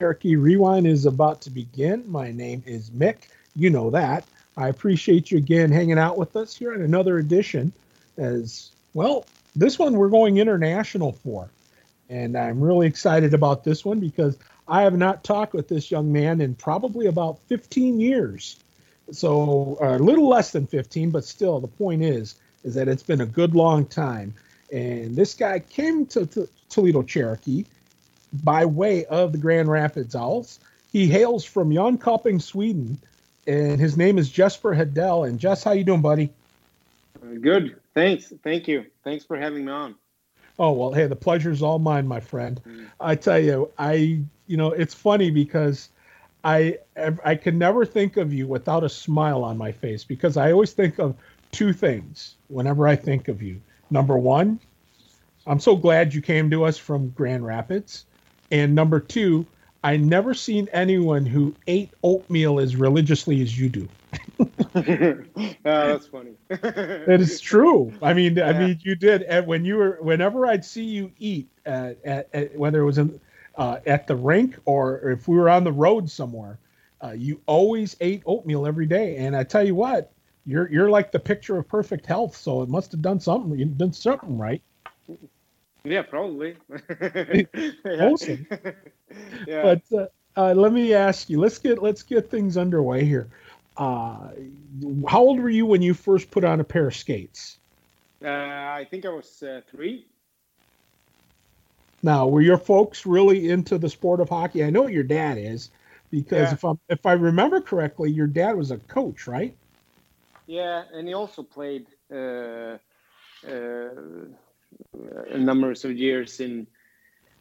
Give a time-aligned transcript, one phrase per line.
[0.00, 2.04] Cherokee Rewind is about to begin.
[2.06, 3.16] My name is Mick.
[3.56, 4.24] You know that.
[4.56, 7.72] I appreciate you again hanging out with us here on another edition.
[8.16, 9.26] As well,
[9.56, 11.50] this one we're going international for.
[12.08, 14.38] And I'm really excited about this one because
[14.68, 18.60] I have not talked with this young man in probably about 15 years.
[19.10, 23.22] So a little less than 15, but still, the point is, is that it's been
[23.22, 24.32] a good long time.
[24.72, 27.64] And this guy came to, to Toledo Cherokee
[28.32, 30.60] by way of the Grand Rapids Owls.
[30.92, 32.98] He hails from Jönköping, Sweden,
[33.46, 35.28] and his name is Jesper Hedell.
[35.28, 36.30] And Jess, how you doing, buddy?
[37.40, 37.76] Good.
[37.94, 38.32] Thanks.
[38.42, 38.86] Thank you.
[39.04, 39.94] Thanks for having me on.
[40.58, 42.60] Oh well, hey, the pleasure's all mine, my friend.
[42.66, 42.86] Mm.
[43.00, 45.88] I tell you, I you know it's funny because
[46.42, 46.78] I
[47.24, 50.72] I can never think of you without a smile on my face because I always
[50.72, 51.16] think of
[51.52, 53.60] two things whenever I think of you.
[53.90, 54.58] Number one,
[55.46, 58.04] I'm so glad you came to us from Grand Rapids.
[58.50, 59.46] And number two,
[59.84, 63.88] I never seen anyone who ate oatmeal as religiously as you do.
[64.74, 65.24] oh,
[65.64, 66.32] that's funny.
[66.50, 67.92] it is true.
[68.02, 68.48] I mean, yeah.
[68.48, 69.22] I mean, you did.
[69.22, 72.98] And when you were, whenever I'd see you eat, at, at, at whether it was
[72.98, 73.20] in
[73.56, 76.58] uh, at the rink or if we were on the road somewhere,
[77.02, 79.16] uh, you always ate oatmeal every day.
[79.16, 80.12] And I tell you what,
[80.46, 82.36] you're you're like the picture of perfect health.
[82.36, 83.58] So it must have done something.
[83.58, 84.62] You done something right.
[85.84, 86.56] Yeah, probably.
[87.86, 88.46] awesome.
[89.46, 89.62] yeah.
[89.62, 90.06] But uh,
[90.36, 91.40] uh, let me ask you.
[91.40, 93.28] Let's get let's get things underway here.
[93.76, 94.30] Uh,
[95.06, 97.58] how old were you when you first put on a pair of skates?
[98.22, 100.06] Uh, I think I was uh, three.
[102.02, 104.64] Now, were your folks really into the sport of hockey?
[104.64, 105.70] I know your dad is,
[106.10, 106.52] because yeah.
[106.52, 109.56] if I if I remember correctly, your dad was a coach, right?
[110.46, 112.78] Yeah, and he also played uh,
[113.46, 113.90] uh,
[115.30, 116.66] a number of years in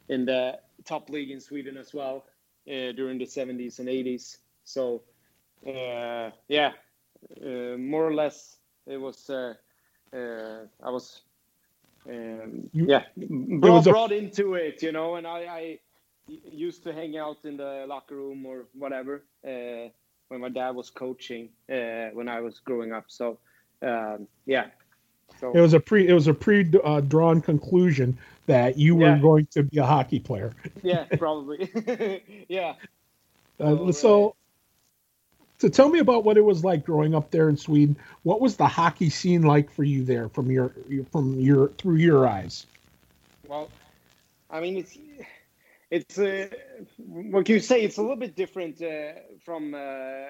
[0.10, 2.26] in the top league in Sweden as well
[2.68, 4.38] uh, during the 70s and 80s.
[4.64, 5.02] So
[5.66, 6.72] uh, yeah,
[7.42, 9.30] uh, more or less it was.
[9.30, 9.54] Uh,
[10.14, 11.22] uh, I was
[12.10, 13.90] um, yeah brought, a...
[13.90, 15.80] brought into it, you know, and I, I,
[16.30, 19.90] used to hang out in the locker room or whatever uh,
[20.28, 23.06] when my dad was coaching when I was growing up.
[23.08, 23.40] So
[23.82, 24.68] um, yeah,
[25.40, 28.18] so it was a pre it was a pre uh, drawn conclusion
[28.48, 29.14] that you yeah.
[29.14, 30.54] were going to be a hockey player.
[30.82, 31.72] yeah, probably.
[32.50, 32.74] yeah.
[33.60, 34.36] Uh, so,
[35.58, 37.98] so tell me about what it was like growing up there in Sweden.
[38.24, 40.72] What was the hockey scene like for you there, from your
[41.12, 42.66] from your through your eyes?
[43.48, 43.70] Well,
[44.50, 44.98] I mean, it's
[45.92, 46.48] it's uh,
[46.98, 47.82] what can you say?
[47.82, 50.28] It's a little bit different uh, from uh,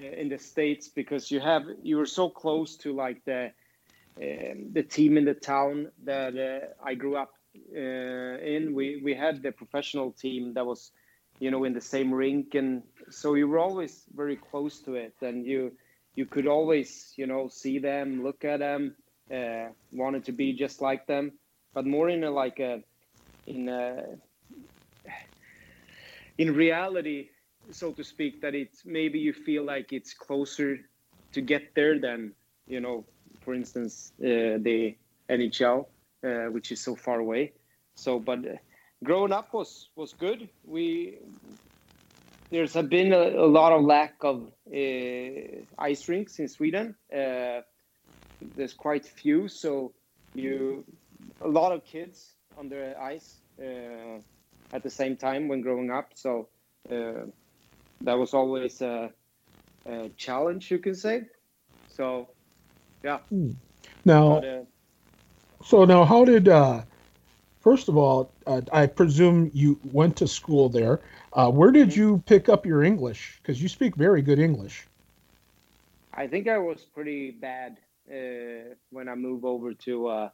[0.00, 3.52] in the states because you have you were so close to like the
[4.16, 7.32] the team in the town that uh, I grew up
[7.74, 8.74] uh, in.
[8.74, 10.92] We we had the professional team that was,
[11.40, 15.14] you know, in the same rink, and so you were always very close to it,
[15.22, 15.72] and you
[16.14, 18.94] you could always, you know, see them, look at them,
[19.32, 21.32] uh, wanted to be just like them,
[21.72, 22.82] but more in a like a
[23.46, 24.04] in a
[26.38, 27.28] in reality
[27.70, 30.78] so to speak that it's maybe you feel like it's closer
[31.32, 32.32] to get there than
[32.66, 33.04] you know
[33.44, 34.96] for instance, uh, the
[35.28, 35.86] NHL,
[36.24, 37.52] uh, which is so far away.
[37.94, 38.56] So, but uh,
[39.02, 40.48] growing up was was good.
[40.64, 41.18] We
[42.50, 44.50] there's been a, a lot of lack of
[45.78, 46.94] ice rinks in Sweden.
[47.10, 49.92] there's quite few, so
[50.34, 50.84] you
[51.40, 54.18] a lot of kids on the ice uh,
[54.72, 56.10] at the same time when growing up.
[56.14, 56.48] So
[56.90, 57.26] uh,
[58.00, 59.10] that was always a,
[59.86, 61.22] a, challenge, you can say.
[61.88, 62.28] So
[63.04, 63.18] yeah.
[63.28, 63.50] Hmm.
[64.04, 64.62] Now, but, uh,
[65.62, 66.48] so now, how did?
[66.48, 66.82] Uh,
[67.60, 71.00] first of all, uh, I presume you went to school there.
[71.32, 72.00] Uh, where did mm-hmm.
[72.00, 73.38] you pick up your English?
[73.42, 74.86] Because you speak very good English.
[76.14, 77.78] I think I was pretty bad
[78.10, 80.28] uh, when I moved over to uh,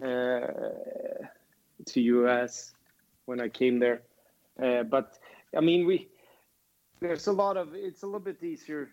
[0.00, 2.72] to US
[3.26, 4.02] when I came there.
[4.56, 5.18] but
[5.56, 6.08] I mean, we
[7.00, 8.90] there's a lot of it's a little bit easier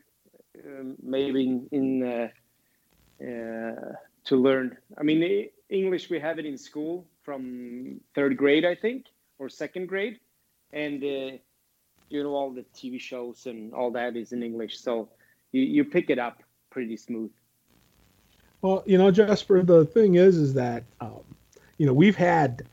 [0.66, 2.28] um, maybe in, in uh,
[3.20, 4.78] to learn.
[4.98, 9.08] I mean, English we have it in school from third grade, I think,
[9.40, 10.20] or second grade,
[10.72, 11.38] and uh,
[12.10, 15.10] you know all the TV shows and all that is in English, so
[15.52, 17.32] you you pick it up pretty smooth.
[18.62, 21.24] Well, you know, Jasper, the thing is, is that um,
[21.78, 22.64] you know we've had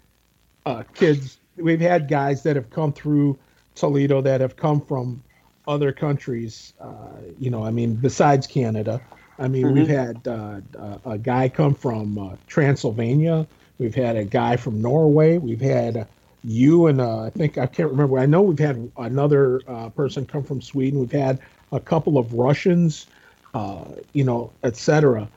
[0.66, 3.38] uh, kids, we've had guys that have come through
[3.74, 5.22] Toledo that have come from
[5.66, 6.72] other countries.
[6.80, 9.00] Uh, you know, I mean, besides Canada,
[9.38, 9.74] I mean, mm-hmm.
[9.74, 13.46] we've had uh, uh, a guy come from uh, Transylvania.
[13.78, 15.38] We've had a guy from Norway.
[15.38, 16.06] We've had
[16.44, 18.18] you and uh, I think I can't remember.
[18.18, 21.00] I know we've had another uh, person come from Sweden.
[21.00, 21.40] We've had
[21.72, 23.06] a couple of Russians,
[23.54, 25.28] uh, you know, etc.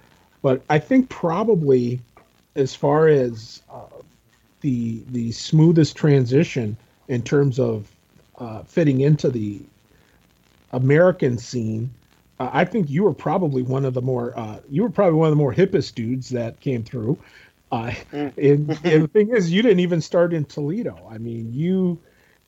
[0.42, 2.02] But I think probably
[2.56, 3.86] as far as uh,
[4.62, 6.76] the the smoothest transition
[7.08, 7.90] in terms of
[8.38, 9.62] uh, fitting into the
[10.74, 11.90] American scene,
[12.39, 15.28] uh, I think you were probably one of the more uh, you were probably one
[15.28, 17.18] of the more hippest dudes that came through.
[17.72, 18.38] Uh, mm.
[18.38, 20.98] and, and, the thing is, you didn't even start in Toledo.
[21.10, 22.00] I mean, you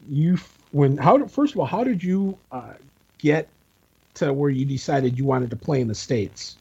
[0.07, 0.37] you
[0.71, 2.73] when how first of all, how did you uh,
[3.17, 3.47] get
[4.15, 6.57] to where you decided you wanted to play in the states?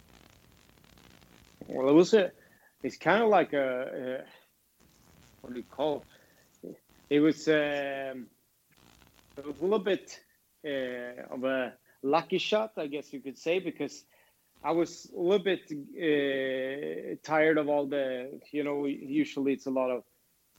[1.66, 2.32] Well, it was a
[2.82, 4.24] it's kind of like a, a
[5.40, 6.04] what do you call
[6.62, 6.76] it?
[7.10, 8.26] It was, um,
[9.36, 10.20] it was a little bit
[10.64, 11.72] uh, of a
[12.02, 14.04] lucky shot, I guess you could say, because
[14.62, 19.70] I was a little bit uh, tired of all the, you know, usually it's a
[19.70, 20.04] lot of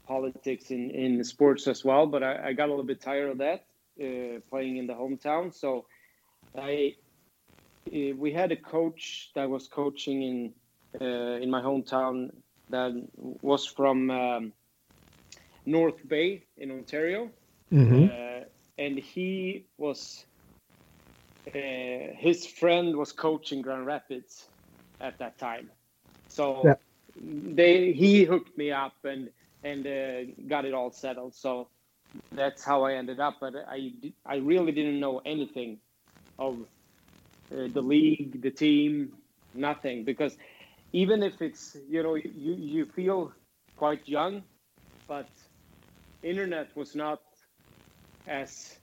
[0.08, 3.38] politics in, in sports as well, but I, I got a little bit tired of
[3.40, 3.66] that
[4.02, 5.54] uh, playing in the hometown.
[5.54, 5.86] So
[6.58, 6.96] I,
[7.88, 10.54] uh, we had a coach that was coaching in
[11.00, 12.32] uh, in my hometown
[12.70, 12.92] that
[13.42, 14.54] was from um,
[15.66, 17.30] North Bay in Ontario,
[17.72, 18.06] mm-hmm.
[18.06, 18.46] uh,
[18.78, 20.26] and he was
[21.56, 24.48] uh, his friend was coaching Grand Rapids
[25.02, 25.70] at that time,
[26.28, 26.76] so yeah.
[27.22, 29.30] they he hooked me up and
[29.64, 31.36] and uh, got it all settled.
[31.36, 31.68] So
[32.32, 33.38] that's how I ended up.
[33.40, 33.92] But I
[34.26, 35.80] I really didn't know anything
[36.38, 36.60] of
[37.52, 39.14] uh, the league, the team,
[39.54, 40.38] nothing because
[40.94, 43.32] even if it's you know you you feel
[43.78, 44.44] quite young,
[45.08, 45.30] but
[46.24, 47.22] internet was not
[48.28, 48.78] as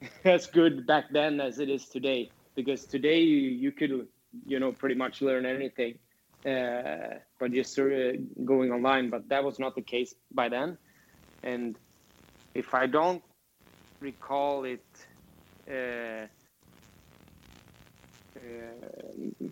[0.24, 4.06] as good back then as it is today because today you, you could
[4.46, 5.98] you know pretty much learn anything
[6.44, 8.12] uh, by just uh,
[8.44, 10.76] going online but that was not the case by then
[11.42, 11.76] and
[12.54, 13.22] if i don't
[14.00, 14.84] recall it
[15.70, 16.26] uh,
[18.36, 19.48] uh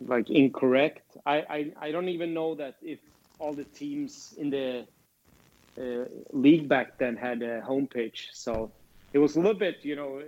[0.00, 1.16] like incorrect.
[1.26, 3.00] I, I, I don't even know that if
[3.38, 4.86] all the teams in the
[5.78, 8.26] uh, league back then had a homepage.
[8.32, 8.72] So
[9.12, 10.22] it was a little bit, you know,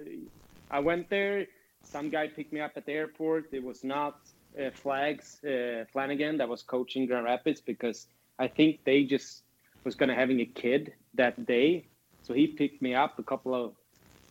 [0.71, 1.47] I went there.
[1.85, 3.53] Some guy picked me up at the airport.
[3.53, 4.21] It was not
[4.59, 8.07] uh, Flags uh, Flanagan that was coaching Grand Rapids because
[8.39, 9.43] I think they just
[9.85, 11.87] was going to having a kid that day.
[12.23, 13.75] So he picked me up a couple of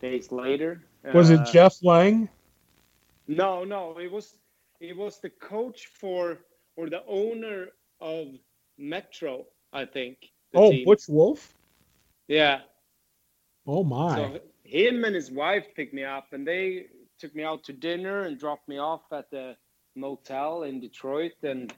[0.01, 0.81] days later.
[1.13, 2.29] Was it uh, Jeff Lang?
[3.27, 4.35] No, no, it was
[4.79, 6.39] it was the coach for
[6.75, 7.67] or the owner
[7.99, 8.27] of
[8.77, 10.17] Metro, I think.
[10.53, 10.85] Oh, team.
[10.85, 11.53] Butch Wolf.
[12.27, 12.61] Yeah.
[13.67, 14.15] Oh my.
[14.15, 16.87] So him and his wife picked me up, and they
[17.19, 19.55] took me out to dinner and dropped me off at the
[19.95, 21.73] motel in Detroit, and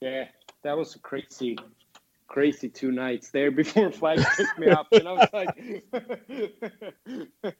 [0.00, 0.26] yeah,
[0.62, 1.58] that was a crazy,
[2.28, 5.48] crazy two nights there before flight picked me up, and I was like,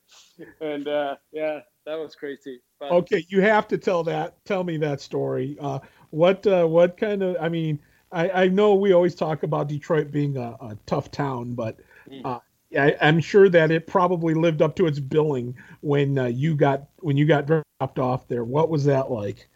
[0.61, 2.61] and uh, yeah, that was crazy.
[2.79, 4.45] But, okay, you have to tell that.
[4.45, 5.57] Tell me that story.
[5.61, 5.81] Uh,
[6.11, 7.37] what uh, what kind of?
[7.41, 7.81] I mean,
[8.13, 11.79] I, I know we always talk about Detroit being a, a tough town, but
[12.09, 12.41] mm.
[12.77, 16.89] I, am sure that it probably lived up to its billing when uh, you got
[17.01, 18.45] when you got dropped off there.
[18.45, 19.49] What was that like?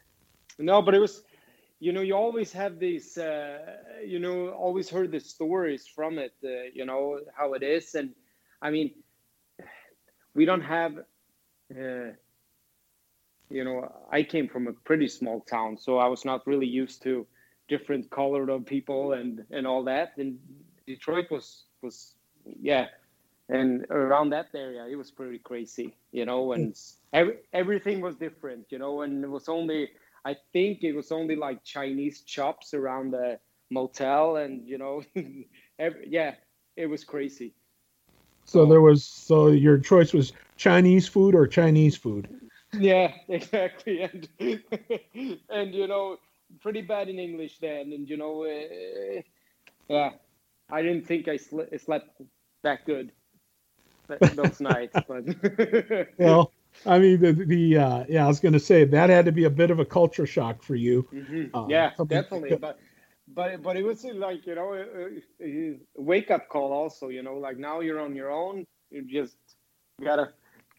[0.58, 1.22] No, but it was,
[1.78, 6.34] you know, you always have these, uh, you know, always heard the stories from it.
[6.44, 8.10] Uh, you know how it is, and
[8.62, 8.92] I mean,
[10.34, 10.98] we don't have
[11.76, 12.12] uh,
[13.50, 17.02] you know, I came from a pretty small town, so I was not really used
[17.02, 17.26] to
[17.68, 20.16] different colored of people and and all that.
[20.16, 20.38] And
[20.86, 22.86] Detroit was was yeah,
[23.50, 26.74] and around that area it was pretty crazy, you know, and
[27.12, 29.90] every, everything was different, you know, and it was only
[30.24, 33.38] I think it was only like Chinese chops around the
[33.70, 35.02] motel, and you know,
[35.78, 36.34] every, yeah,
[36.76, 37.54] it was crazy.
[38.44, 42.28] So there was so your choice was Chinese food or Chinese food.
[42.72, 44.28] Yeah, exactly, and
[45.48, 46.18] and you know,
[46.60, 49.22] pretty bad in English then, and you know, uh,
[49.88, 50.10] yeah,
[50.70, 52.20] I didn't think I sl- slept
[52.62, 53.12] that good
[54.18, 56.52] those nights, but well.
[56.86, 59.42] I mean, the, the uh, yeah, I was going to say that had to be
[59.44, 61.06] a bit of a culture shock for you.
[61.12, 61.54] Mm-hmm.
[61.54, 62.56] Uh, yeah, definitely.
[62.56, 62.78] But
[63.34, 67.08] but but it was like you know a, a wake up call also.
[67.08, 68.64] You know, like now you're on your own.
[68.90, 69.36] You just
[70.02, 70.32] gotta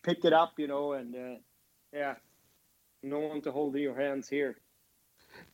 [0.04, 0.54] pick it up.
[0.58, 1.40] You know, and uh,
[1.94, 2.16] yeah,
[3.04, 4.58] no one to hold your hands here.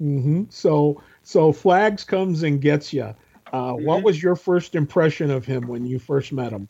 [0.01, 0.43] Mm-hmm.
[0.49, 3.03] So so Flags comes and gets you.
[3.03, 3.15] Uh,
[3.53, 3.85] mm-hmm.
[3.85, 6.69] What was your first impression of him when you first met him?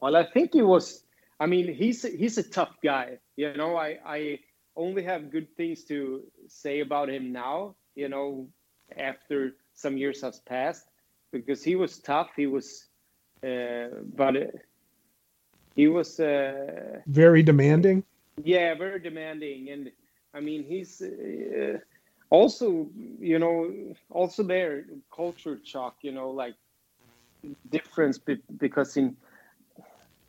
[0.00, 1.04] Well, I think he was.
[1.40, 3.18] I mean, he's he's a tough guy.
[3.36, 4.38] You know, I I
[4.76, 7.76] only have good things to say about him now.
[7.94, 8.48] You know,
[8.96, 10.88] after some years has passed,
[11.32, 12.30] because he was tough.
[12.36, 12.88] He was
[13.44, 14.44] uh, but uh,
[15.74, 18.04] he was uh, very demanding.
[18.42, 19.90] Yeah, very demanding, and
[20.34, 21.78] I mean he's uh,
[22.30, 22.88] also
[23.20, 23.72] you know
[24.10, 25.96] also there culture shock.
[26.02, 26.54] You know, like
[27.70, 29.16] difference be- because in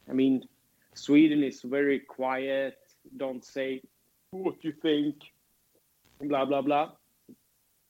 [0.10, 0.48] I mean
[0.94, 2.78] Sweden is very quiet.
[3.18, 3.82] Don't say
[4.32, 5.16] what you think.
[6.22, 6.92] Blah blah blah.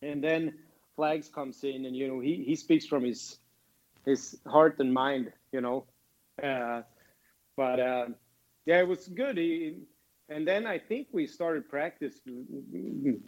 [0.02, 0.54] And then
[0.96, 3.40] Flags comes in, and you know he he speaks from his
[4.06, 5.32] his heart and mind.
[5.52, 5.86] You know,
[6.44, 6.82] uh,
[7.56, 8.06] but uh,
[8.66, 9.38] yeah, it was good.
[9.38, 9.78] He,
[10.30, 12.20] and then I think we started practice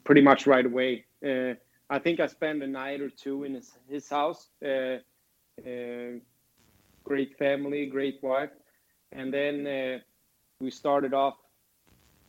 [0.03, 1.05] pretty much right away.
[1.25, 1.55] Uh,
[1.89, 4.50] I think I spent a night or two in his, his house.
[4.63, 4.98] Uh,
[5.67, 6.19] uh,
[7.03, 8.51] great family, great wife,
[9.12, 10.00] and then uh,
[10.60, 11.36] we started off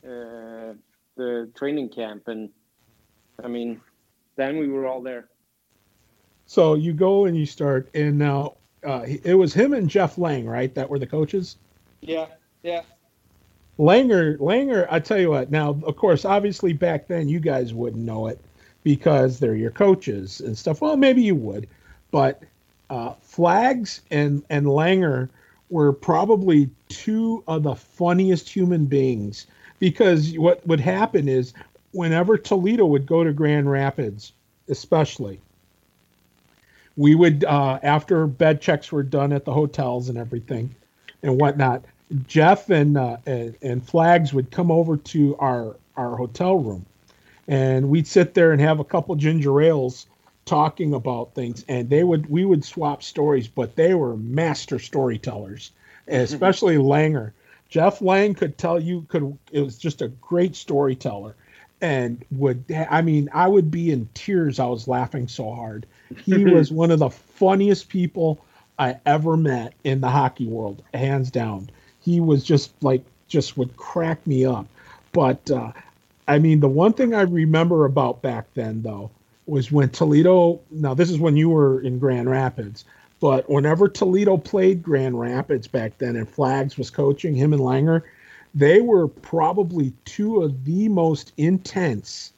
[0.05, 0.73] uh,
[1.15, 2.49] the training camp, and
[3.43, 3.81] I mean,
[4.35, 5.29] then we were all there.
[6.45, 10.45] So you go and you start, and now uh, it was him and Jeff Lang,
[10.45, 10.73] right?
[10.75, 11.57] That were the coaches.
[12.01, 12.27] Yeah,
[12.63, 12.81] yeah.
[13.79, 14.87] Langer, Langer.
[14.89, 15.51] I tell you what.
[15.51, 18.39] Now, of course, obviously back then you guys wouldn't know it
[18.83, 20.81] because they're your coaches and stuff.
[20.81, 21.67] Well, maybe you would,
[22.11, 22.43] but
[22.89, 25.29] uh, Flags and and Langer
[25.73, 29.47] were probably two of the funniest human beings
[29.79, 31.51] because what would happen is
[31.93, 34.33] whenever Toledo would go to Grand Rapids,
[34.69, 35.41] especially,
[36.95, 40.73] we would uh, after bed checks were done at the hotels and everything
[41.23, 41.83] and whatnot.
[42.27, 46.85] Jeff and, uh, and and Flags would come over to our our hotel room,
[47.47, 50.05] and we'd sit there and have a couple ginger ales
[50.45, 55.71] talking about things and they would we would swap stories but they were master storytellers
[56.07, 57.31] especially langer.
[57.69, 61.35] Jeff lang could tell you could it was just a great storyteller
[61.81, 64.59] and would i mean i would be in tears.
[64.59, 65.85] I was laughing so hard.
[66.23, 68.43] He was one of the funniest people
[68.77, 71.69] i ever met in the hockey world hands down.
[72.01, 74.67] He was just like just would crack me up.
[75.13, 75.71] But uh,
[76.27, 79.09] i mean the one thing i remember about back then though
[79.45, 80.61] was when Toledo.
[80.71, 82.85] Now this is when you were in Grand Rapids,
[83.19, 88.03] but whenever Toledo played Grand Rapids back then, and Flags was coaching him and Langer,
[88.53, 92.33] they were probably two of the most intense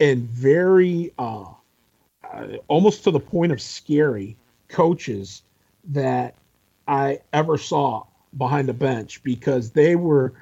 [0.00, 1.44] and very uh,
[2.32, 4.36] uh, almost to the point of scary
[4.68, 5.42] coaches
[5.90, 6.34] that
[6.88, 8.04] I ever saw
[8.36, 10.32] behind the bench because they were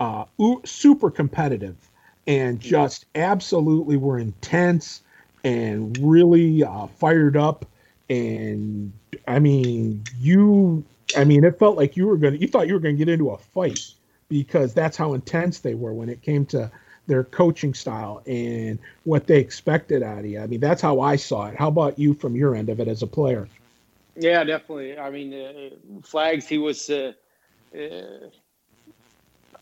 [0.00, 0.24] uh,
[0.64, 1.76] super competitive
[2.26, 5.02] and just absolutely were intense
[5.44, 7.64] and really uh, fired up.
[8.08, 8.92] And
[9.26, 10.84] I mean, you,
[11.16, 13.04] I mean, it felt like you were going to, you thought you were going to
[13.04, 13.92] get into a fight
[14.28, 16.70] because that's how intense they were when it came to
[17.06, 20.40] their coaching style and what they expected out of you.
[20.40, 21.56] I mean, that's how I saw it.
[21.56, 23.48] How about you from your end of it as a player?
[24.16, 24.98] Yeah, definitely.
[24.98, 26.46] I mean, uh, flags.
[26.46, 26.88] He was.
[26.90, 27.12] Uh,
[27.74, 28.28] uh,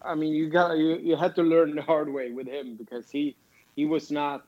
[0.02, 3.10] I mean, you got you, you had to learn the hard way with him because
[3.10, 3.36] he
[3.76, 4.44] he was not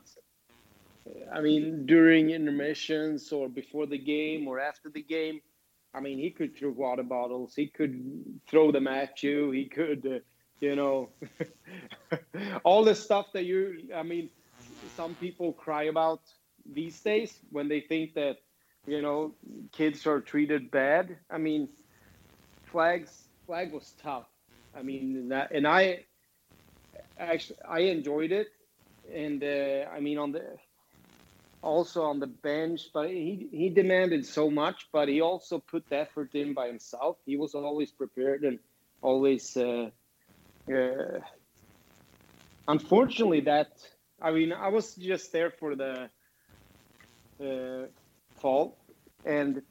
[1.32, 5.40] I mean, during intermissions or before the game or after the game,
[5.94, 7.54] I mean, he could throw water bottles.
[7.54, 9.50] He could throw them at you.
[9.50, 10.18] He could, uh,
[10.60, 11.10] you know,
[12.64, 13.88] all the stuff that you.
[13.94, 14.30] I mean,
[14.86, 16.20] some people cry about
[16.64, 18.38] these days when they think that,
[18.86, 19.34] you know,
[19.72, 21.16] kids are treated bad.
[21.30, 21.68] I mean,
[22.64, 24.28] flags flag was tough.
[24.74, 26.04] I mean, that, and I
[27.18, 28.48] actually I enjoyed it,
[29.12, 30.56] and uh, I mean on the
[31.62, 35.98] also on the bench, but he he demanded so much, but he also put the
[35.98, 37.18] effort in by himself.
[37.24, 38.58] He was always prepared and
[39.00, 39.56] always.
[39.56, 39.90] Uh,
[40.72, 41.20] uh,
[42.68, 43.68] unfortunately, that
[44.20, 46.10] I mean, I was just there for the
[47.42, 47.86] uh,
[48.40, 48.78] fall,
[49.24, 49.62] and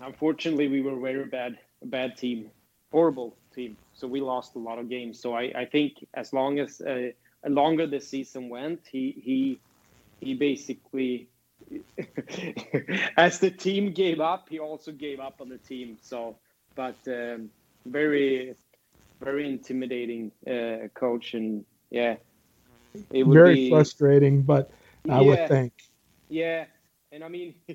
[0.00, 2.50] unfortunately, we were very bad, a bad team,
[2.92, 3.76] horrible team.
[3.94, 5.20] So we lost a lot of games.
[5.20, 7.10] So I, I think as long as uh,
[7.46, 9.60] longer the season went, he he
[10.26, 11.28] he basically
[13.16, 15.96] as the team gave up he also gave up on the team.
[16.00, 16.36] So
[16.74, 17.50] but um,
[17.86, 18.54] very
[19.22, 22.16] very intimidating uh, coach and yeah.
[23.10, 24.70] It would very be, frustrating but
[25.08, 25.72] i yeah, would think.
[26.28, 26.64] Yeah.
[27.12, 27.74] And i mean he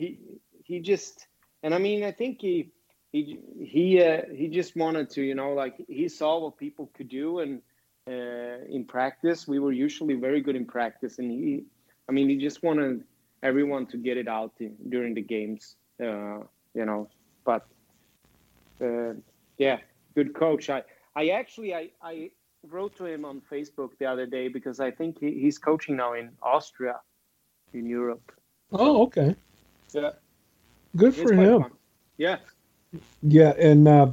[0.00, 0.18] he
[0.64, 1.26] he just
[1.62, 2.70] and i mean i think he
[3.12, 7.08] he he uh, he just wanted to you know like he saw what people could
[7.08, 7.62] do and
[8.06, 9.46] in practice.
[9.46, 11.64] We were usually very good in practice, and he,
[12.08, 13.04] I mean, he just wanted
[13.42, 16.40] everyone to get it out in, during the games, uh,
[16.74, 17.08] you know.
[17.44, 17.66] But
[18.80, 19.14] uh,
[19.58, 19.78] yeah,
[20.14, 20.70] good coach.
[20.70, 20.82] I,
[21.16, 22.30] I actually, I, I
[22.68, 26.14] wrote to him on Facebook the other day because I think he, he's coaching now
[26.14, 27.00] in Austria,
[27.72, 28.32] in Europe.
[28.72, 29.34] Oh, okay.
[29.92, 30.10] Yeah.
[30.96, 31.62] Good for him.
[31.62, 31.70] Fun.
[32.18, 32.38] Yeah.
[33.22, 34.08] Yeah, and uh,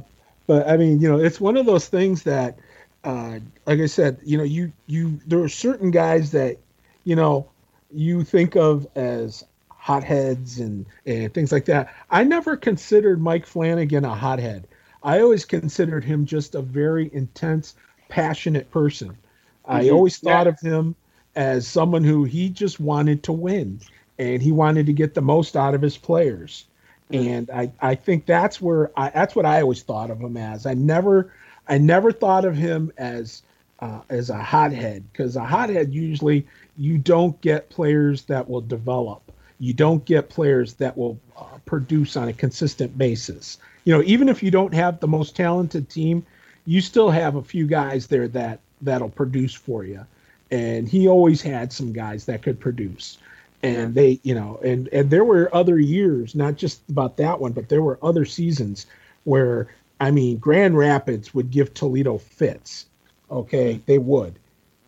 [0.46, 2.58] but I mean, you know, it's one of those things that,
[3.04, 6.58] uh, like I said, you know, you you there are certain guys that,
[7.04, 7.48] you know,
[7.90, 11.94] you think of as hotheads and and things like that.
[12.10, 14.66] I never considered Mike Flanagan a hothead.
[15.02, 17.74] I always considered him just a very intense,
[18.08, 19.10] passionate person.
[19.10, 19.72] Mm-hmm.
[19.72, 20.52] I always thought yeah.
[20.52, 20.94] of him
[21.36, 23.80] as someone who he just wanted to win
[24.18, 26.66] and he wanted to get the most out of his players.
[27.10, 27.28] Mm-hmm.
[27.28, 30.66] And I, I think that's where I, that's what I always thought of him as.
[30.66, 31.32] I never
[31.68, 33.42] I never thought of him as
[33.80, 36.46] uh, as a hothead because a hothead usually
[36.76, 39.22] you don't get players that will develop.
[39.60, 43.58] You don't get players that will uh, produce on a consistent basis.
[43.84, 46.24] You know, even if you don't have the most talented team,
[46.66, 50.04] you still have a few guys there that that'll produce for you.
[50.50, 53.18] And he always had some guys that could produce.
[53.62, 57.52] And they, you know, and and there were other years, not just about that one,
[57.52, 58.86] but there were other seasons
[59.24, 59.68] where
[60.00, 62.86] I mean, Grand Rapids would give Toledo fits.
[63.30, 64.38] Okay, they would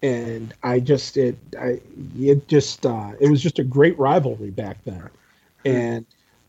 [0.03, 1.81] and I just it I
[2.19, 5.11] it just uh, it was just a great rivalry back then,
[5.65, 6.07] and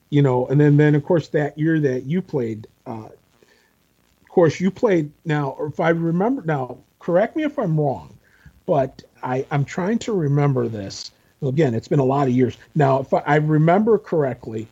[0.10, 4.60] you know, and then then of course that year that you played, uh, of course
[4.60, 5.58] you played now.
[5.60, 8.18] If I remember now, correct me if I'm wrong,
[8.66, 11.12] but I I'm trying to remember this.
[11.42, 13.00] Again, it's been a lot of years now.
[13.00, 14.68] If I, I remember correctly,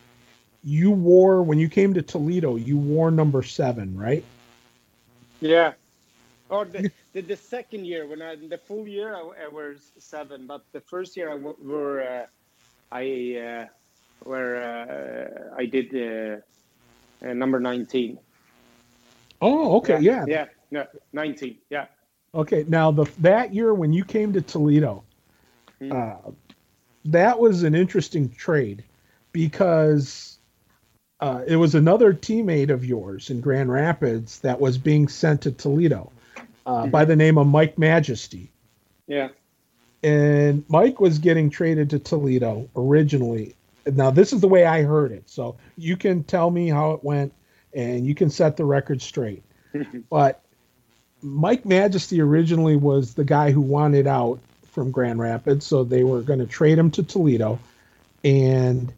[0.64, 4.24] you wore when you came to Toledo, you wore number seven, right?
[5.40, 5.72] Yeah.
[6.48, 10.46] Or the, the, the, second year when I the full year I, I was seven,
[10.46, 12.26] but the first year I were uh,
[12.90, 13.66] I uh,
[14.24, 16.40] where uh, I did uh,
[17.24, 18.18] uh, number nineteen.
[19.40, 21.86] Oh, okay, yeah, yeah, yeah, nineteen, yeah.
[22.34, 25.04] Okay, now the that year when you came to Toledo,
[25.80, 26.34] mm.
[27.04, 28.82] that was an interesting trade
[29.32, 30.39] because
[31.20, 35.52] uh, it was another teammate of yours in Grand Rapids that was being sent to
[35.52, 36.10] Toledo
[36.66, 36.90] uh, mm-hmm.
[36.90, 38.50] by the name of Mike Majesty.
[39.06, 39.28] Yeah.
[40.02, 43.54] And Mike was getting traded to Toledo originally.
[43.84, 45.28] Now, this is the way I heard it.
[45.28, 47.34] So you can tell me how it went
[47.74, 49.42] and you can set the record straight.
[50.10, 50.42] but
[51.20, 54.40] Mike Majesty originally was the guy who wanted out
[54.70, 55.66] from Grand Rapids.
[55.66, 57.58] So they were going to trade him to Toledo.
[58.24, 58.90] And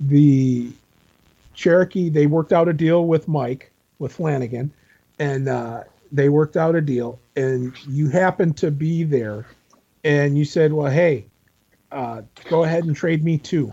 [0.00, 0.72] the
[1.54, 4.72] Cherokee, they worked out a deal with Mike, with Flanagan.
[5.18, 9.46] And uh, they worked out a deal and you happened to be there
[10.04, 11.24] and you said, well, hey,
[11.90, 13.72] uh, go ahead and trade me too.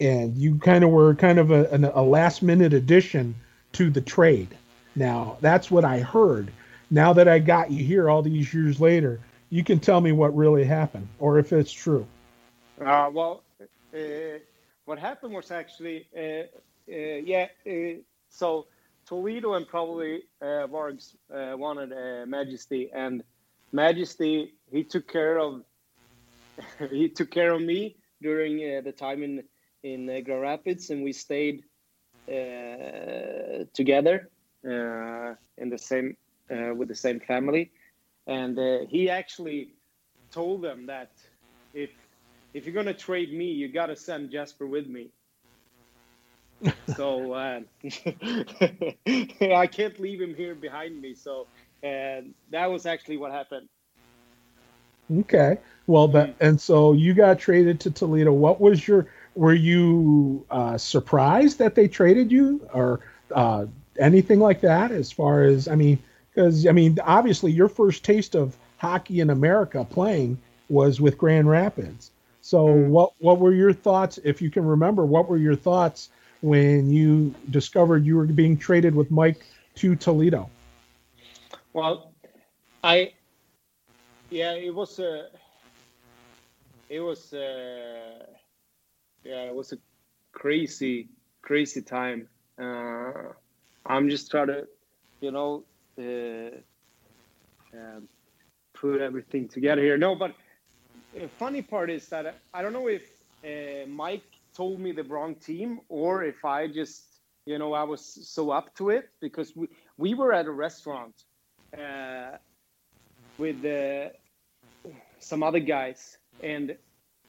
[0.00, 3.34] And you kind of were kind of a, a last minute addition
[3.72, 4.56] to the trade.
[4.94, 6.50] Now, that's what I heard.
[6.90, 9.20] Now that I got you here all these years later,
[9.50, 12.06] you can tell me what really happened or if it's true.
[12.80, 13.42] Uh, well,
[13.94, 14.38] uh,
[14.84, 16.44] what happened was actually, uh,
[16.92, 18.66] uh, yeah, uh, so
[19.06, 23.22] Toledo and probably uh, Vargs uh, wanted uh, Majesty, and
[23.72, 25.62] Majesty he took care of
[26.90, 29.42] he took care of me during uh, the time in
[29.82, 31.62] in uh, Grand Rapids, and we stayed
[32.28, 34.30] uh, together
[34.66, 36.16] uh, in the same
[36.76, 37.70] with the same family.
[38.26, 39.74] And he actually
[40.32, 41.10] told them that
[41.72, 41.90] if
[42.54, 45.10] if you're gonna trade me, you gotta send Jasper with me
[46.96, 47.60] so uh,
[49.40, 51.14] I can't leave him here behind me.
[51.14, 51.46] So
[51.82, 53.68] and that was actually what happened.
[55.20, 55.58] Okay.
[55.86, 56.44] Well, that mm-hmm.
[56.44, 58.32] and so you got traded to Toledo.
[58.32, 59.06] What was your?
[59.34, 63.00] Were you uh, surprised that they traded you, or
[63.34, 63.66] uh,
[63.98, 64.90] anything like that?
[64.92, 65.98] As far as I mean,
[66.32, 70.38] because I mean, obviously, your first taste of hockey in America playing
[70.70, 72.10] was with Grand Rapids.
[72.44, 72.90] So, mm-hmm.
[72.90, 75.06] what what were your thoughts, if you can remember?
[75.06, 76.10] What were your thoughts
[76.42, 80.50] when you discovered you were being traded with Mike to Toledo?
[81.72, 82.12] Well,
[82.82, 83.14] I
[84.28, 85.28] yeah, it was a
[86.90, 88.26] it was a,
[89.24, 89.78] yeah, it was a
[90.32, 91.08] crazy
[91.40, 92.28] crazy time.
[92.58, 93.32] Uh,
[93.86, 94.68] I'm just trying to,
[95.22, 95.64] you know,
[95.98, 96.58] uh,
[97.74, 98.00] uh,
[98.74, 99.96] put everything together here.
[99.96, 100.34] No, but
[101.14, 103.02] the funny part is that I don't know if
[103.44, 104.24] uh, Mike
[104.54, 107.04] told me the wrong team or if I just,
[107.46, 111.14] you know, I was so up to it because we, we were at a restaurant
[111.76, 112.36] uh,
[113.38, 114.10] with uh,
[115.18, 116.76] some other guys and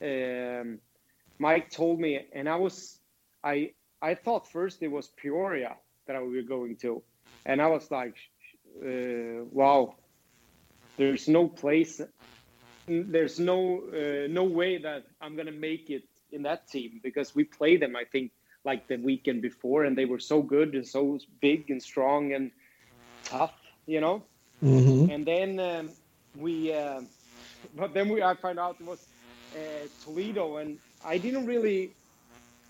[0.01, 0.79] um,
[1.39, 2.99] Mike told me, and I was,
[3.43, 3.71] I,
[4.01, 5.75] I thought first it was Peoria
[6.07, 7.03] that we were going to,
[7.45, 8.15] and I was like,
[8.81, 9.95] uh, wow,
[10.97, 12.01] there's no place,
[12.87, 17.43] there's no, uh, no way that I'm gonna make it in that team because we
[17.43, 18.31] played them, I think,
[18.63, 22.51] like the weekend before, and they were so good and so big and strong and
[23.23, 23.53] tough,
[23.85, 24.23] you know.
[24.63, 25.11] Mm-hmm.
[25.11, 25.89] And then um,
[26.35, 27.01] we, uh,
[27.75, 29.05] but then we I found out it was
[29.55, 31.91] uh, Toledo, and I didn't really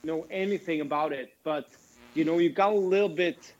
[0.04, 1.70] know anything about it, but
[2.14, 3.54] you know, you got a little bit.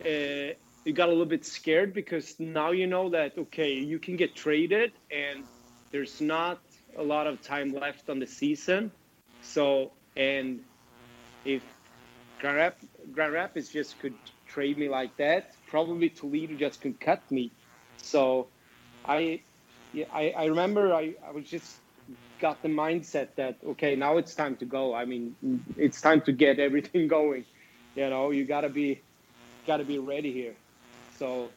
[0.00, 4.16] Uh, you got a little bit scared because now you know that okay, you can
[4.16, 5.44] get traded and
[5.92, 6.60] there's not
[6.96, 8.92] a lot of time left on the season.
[9.40, 10.60] So and
[11.44, 11.64] if
[12.40, 12.80] Grand, Rap-
[13.12, 17.52] Grand Rapids just could trade me like that, probably Toledo just could cut me.
[17.96, 18.50] So
[19.04, 19.42] I
[20.12, 21.82] I, I remember I, I was just
[22.40, 24.94] got the mindset that okay now it's time to go.
[24.94, 25.36] I mean
[25.76, 27.44] it's time to get everything going.
[27.94, 29.02] You know you gotta be
[29.66, 30.56] gotta be ready here.
[31.10, 31.54] So,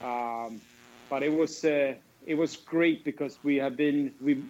[0.00, 0.62] um,
[1.08, 1.94] but it was uh,
[2.28, 4.42] it was great because we have been we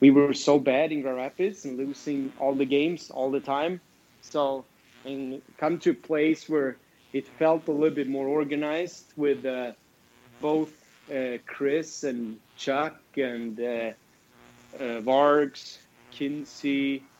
[0.00, 3.80] we were so bad in Grand Rapids and losing all the games all the time.
[4.20, 4.66] So,
[5.04, 6.78] and come to a place where
[7.12, 9.72] it felt a little bit more organized with uh,
[10.40, 10.72] both
[11.12, 13.92] uh, Chris and Chuck and uh,
[14.78, 15.78] uh, Vargs,
[16.12, 17.10] Kinsey,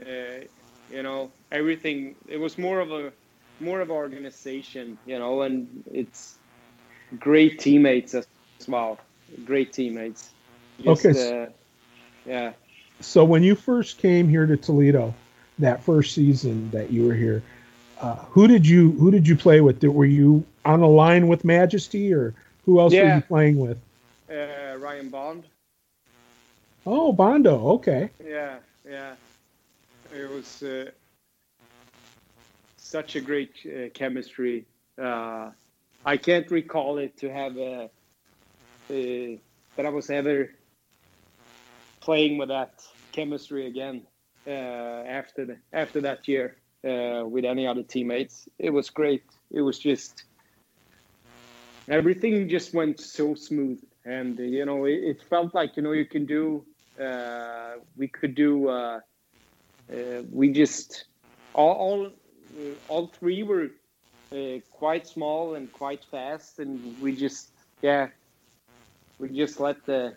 [0.00, 0.44] uh,
[0.88, 2.16] you know, everything.
[2.28, 3.12] It was more of a
[3.60, 6.38] more of an organization, you know, and it's
[7.18, 8.26] great teammates as
[8.68, 8.98] well.
[9.44, 10.30] Great teammates.
[10.82, 11.44] Just, okay.
[11.44, 11.46] Uh,
[12.26, 12.52] yeah.
[13.00, 15.14] So when you first came here to Toledo,
[15.58, 17.42] that first season that you were here,
[18.00, 19.82] uh, who did you who did you play with?
[19.82, 23.02] Were you on a line with Majesty, or who else yeah.
[23.02, 23.78] were you playing with?
[24.30, 25.44] Uh, Ryan Bond.
[26.84, 27.68] Oh, Bondo.
[27.74, 28.10] Okay.
[28.24, 28.56] Yeah,
[28.88, 29.14] yeah.
[30.14, 30.90] It was uh,
[32.76, 34.66] such a great uh, chemistry.
[34.98, 35.50] Uh,
[36.04, 37.88] I can't recall it to have a,
[38.92, 39.40] a,
[39.76, 40.50] that I was ever
[42.00, 44.02] playing with that chemistry again
[44.46, 48.48] uh, after the, after that year uh, with any other teammates.
[48.58, 49.24] It was great.
[49.50, 50.24] It was just
[51.88, 56.06] everything just went so smooth, and you know it, it felt like you know you
[56.06, 56.64] can do.
[57.00, 58.68] Uh, we could do.
[58.68, 59.00] Uh,
[59.92, 61.04] uh, we just
[61.54, 62.10] all, all
[62.88, 63.68] all three were
[64.34, 67.52] uh, quite small and quite fast, and we just
[67.82, 68.08] yeah,
[69.22, 70.16] we just let the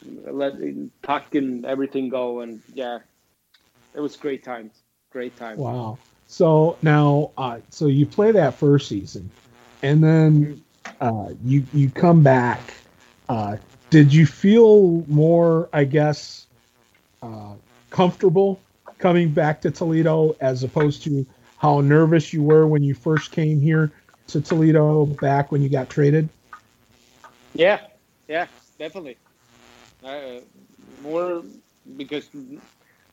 [0.00, 3.00] let the puck and everything go, and yeah,
[3.94, 4.72] it was great times.
[5.10, 5.58] Great times.
[5.58, 5.98] Wow.
[6.28, 9.28] So now, uh, so you play that first season,
[9.82, 10.62] and then
[11.00, 12.72] uh, you you come back.
[13.28, 13.56] Uh,
[13.90, 16.46] did you feel more, I guess,
[17.20, 17.54] uh,
[17.90, 18.60] comfortable
[18.98, 21.26] coming back to Toledo as opposed to
[21.58, 23.90] how nervous you were when you first came here
[24.28, 26.28] to Toledo back when you got traded?
[27.54, 27.80] Yeah,
[28.28, 28.46] yeah,
[28.78, 29.18] definitely.
[30.04, 30.40] Uh,
[31.00, 31.42] more
[31.96, 32.30] because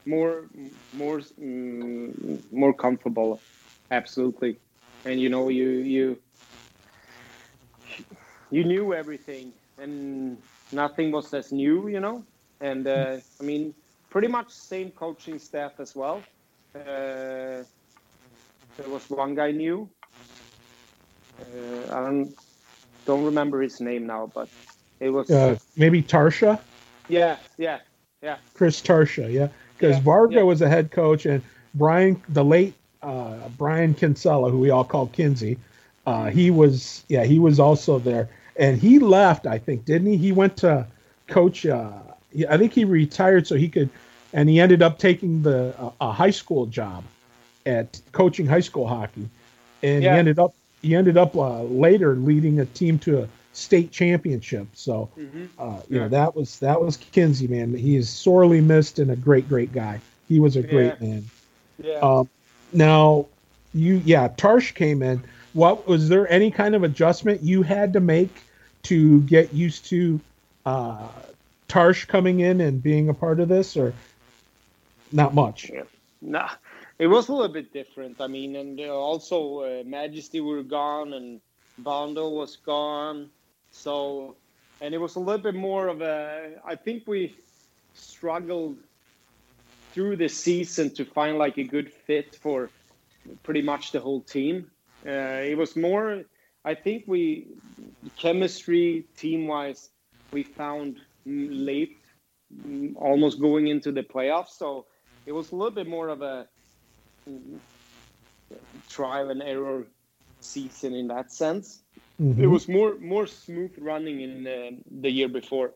[0.05, 0.47] more
[0.91, 3.43] more mm, more comfortable,
[3.91, 4.59] absolutely.
[5.05, 6.17] And you know, you you
[8.51, 10.37] you knew everything, and
[10.71, 12.23] nothing was as new, you know.
[12.61, 13.73] And uh, I mean,
[14.09, 16.23] pretty much same coaching staff as well.
[16.75, 17.63] Uh,
[18.77, 19.89] there was one guy new.
[21.39, 22.33] Uh, I don't
[23.09, 24.47] don't remember his name now, but
[24.99, 26.59] it was uh, maybe Tarsha.
[27.07, 27.79] Yeah, yeah,
[28.21, 28.37] yeah.
[28.53, 30.41] Chris Tarsha, yeah, because Yeah, Varga yeah.
[30.43, 31.41] was a head coach, and
[31.73, 35.57] Brian, the late uh, Brian Kinsella, who we all call Kinsey,
[36.05, 40.17] uh, he was, yeah, he was also there, and he left, I think, didn't he?
[40.17, 40.85] He went to
[41.27, 41.65] coach.
[41.65, 41.91] Uh,
[42.31, 43.89] he- I think he retired so he could,
[44.33, 47.03] and he ended up taking the uh, a high school job
[47.65, 49.27] at coaching high school hockey,
[49.81, 50.13] and Yeah.
[50.13, 54.67] he ended up he ended up uh, later leading a team to a state championship.
[54.73, 57.73] So hmm uh, you know that was that was Kinsey, man.
[57.73, 59.99] He is sorely missed and a great, great guy.
[60.27, 61.07] He was a great Yeah.
[61.07, 61.23] man.
[61.83, 61.99] Yeah.
[62.01, 62.29] Um,
[62.71, 63.27] now,
[63.73, 65.25] you yeah, Tarsh came in.
[65.53, 68.43] What was there any kind of adjustment you had to make
[68.83, 70.21] to get used to
[70.65, 71.09] uh,
[71.67, 73.93] Tarsh coming in and being a part of this, or
[75.11, 75.69] not much?
[75.73, 75.83] Yeah.
[76.21, 76.49] Nah,
[76.99, 78.19] it was a little bit different.
[78.19, 81.39] I mean, and uh, also uh, Majesty were gone and
[81.77, 83.29] Bondo was gone,
[83.71, 84.35] so
[84.81, 86.51] and it was a little bit more of a.
[86.65, 87.35] I think we
[87.93, 88.77] struggled
[89.93, 92.69] through the season to find like a good fit for
[93.43, 94.69] pretty much the whole team.
[95.05, 96.23] Uh, it was more.
[96.65, 97.47] I think we
[98.17, 99.89] chemistry team wise
[100.31, 101.97] we found late,
[102.53, 104.49] mm, almost going into the playoffs.
[104.49, 104.85] So
[105.25, 106.47] it was a little bit more of a
[108.89, 109.87] trial and error
[110.39, 111.83] season in that sense.
[112.19, 112.39] Mhm.
[112.41, 115.73] It was more more smooth running in the, the year before,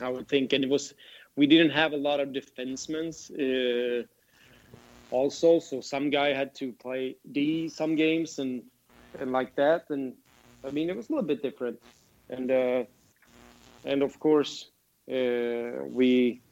[0.00, 0.94] I would think, and it was
[1.36, 3.10] we didn't have a lot of defensemen.
[3.38, 4.06] Uh,
[5.10, 8.62] also, so some guy had to play D some games and
[9.18, 9.90] and like that.
[9.90, 10.14] And
[10.64, 11.78] I mean, it was a little bit different.
[12.28, 12.84] And uh,
[13.84, 14.70] and of course,
[15.10, 16.42] uh, we.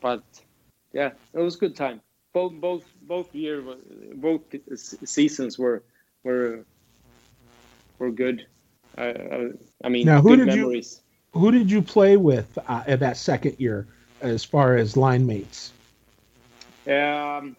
[0.00, 0.24] But
[0.92, 2.00] yeah, it was a good time.
[2.36, 3.64] Both both both year
[4.16, 4.42] both
[5.06, 5.82] seasons were
[6.22, 6.66] were
[7.98, 8.46] were good.
[8.98, 11.00] I, I mean, now, who did memories.
[11.32, 13.86] You, who did you play with uh, at that second year,
[14.20, 15.72] as far as line mates?
[16.86, 17.56] Um,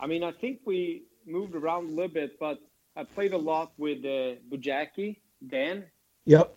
[0.00, 2.60] I mean, I think we moved around a little bit, but
[2.94, 5.16] I played a lot with uh, Bujaki,
[5.48, 5.86] Dan.
[6.26, 6.54] Yep.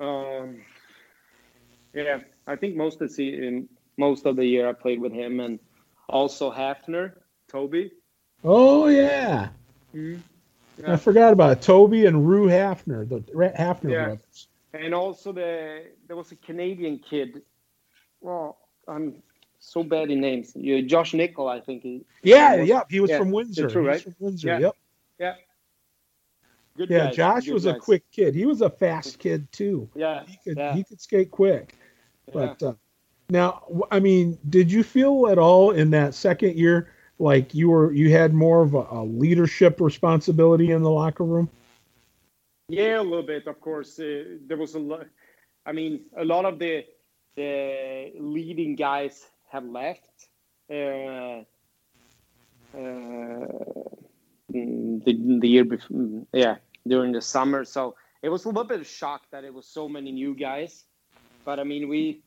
[0.00, 0.62] Um,
[1.94, 5.58] yeah, I think most of the most of the year I played with him, and
[6.08, 7.12] also Hafner,
[7.48, 7.92] Toby.
[8.42, 9.48] Oh yeah.
[9.94, 10.20] Mm-hmm.
[10.80, 10.92] yeah.
[10.92, 11.62] I forgot about it.
[11.62, 13.20] Toby and Rue Hafner, the
[13.58, 14.04] Hafner yeah.
[14.04, 14.48] brothers.
[14.72, 17.42] And also the there was a Canadian kid.
[18.20, 19.22] Well, I'm
[19.60, 20.52] so bad in names.
[20.54, 21.82] You, Josh Nickel, I think.
[21.82, 23.18] He, yeah, he yeah, he was yeah.
[23.18, 23.68] from Windsor.
[23.68, 24.02] True, right?
[24.02, 24.48] from Windsor.
[24.48, 24.58] Yeah.
[24.58, 24.76] Yep.
[25.18, 25.34] Yeah.
[26.76, 27.16] Good yeah, guys.
[27.16, 27.76] Josh Good was guys.
[27.76, 28.34] a quick kid.
[28.34, 29.88] He was a fast kid too.
[29.94, 30.74] Yeah, he could yeah.
[30.74, 31.76] he could skate quick.
[32.32, 32.74] But uh,
[33.30, 37.92] now, I mean, did you feel at all in that second year like you were
[37.92, 41.48] you had more of a, a leadership responsibility in the locker room?
[42.68, 43.46] Yeah, a little bit.
[43.46, 45.06] Of course, uh, there was a lot.
[45.66, 46.84] I mean, a lot of the
[47.36, 50.28] the leading guys have left.
[50.70, 51.44] Uh,
[52.76, 53.46] uh,
[54.48, 56.56] the, the year before, yeah,
[56.86, 57.64] during the summer.
[57.64, 60.84] So it was a little bit of shock that it was so many new guys.
[61.44, 62.23] But I mean, we,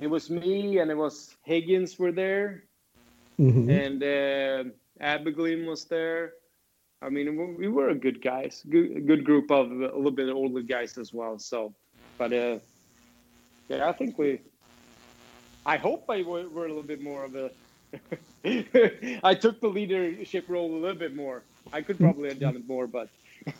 [0.00, 2.64] it was me and it was Higgins were there,
[3.38, 3.70] mm-hmm.
[3.70, 6.32] and uh, Abigail was there.
[7.00, 10.62] I mean, we were a good guys, good, good group of a little bit older
[10.62, 11.38] guys as well.
[11.38, 11.72] So,
[12.18, 12.58] but uh,
[13.68, 14.40] yeah, I think we
[15.68, 17.50] I hope I were, were a little bit more of a.
[19.22, 21.42] I took the leadership role a little bit more.
[21.74, 23.10] I could probably have done it more, but.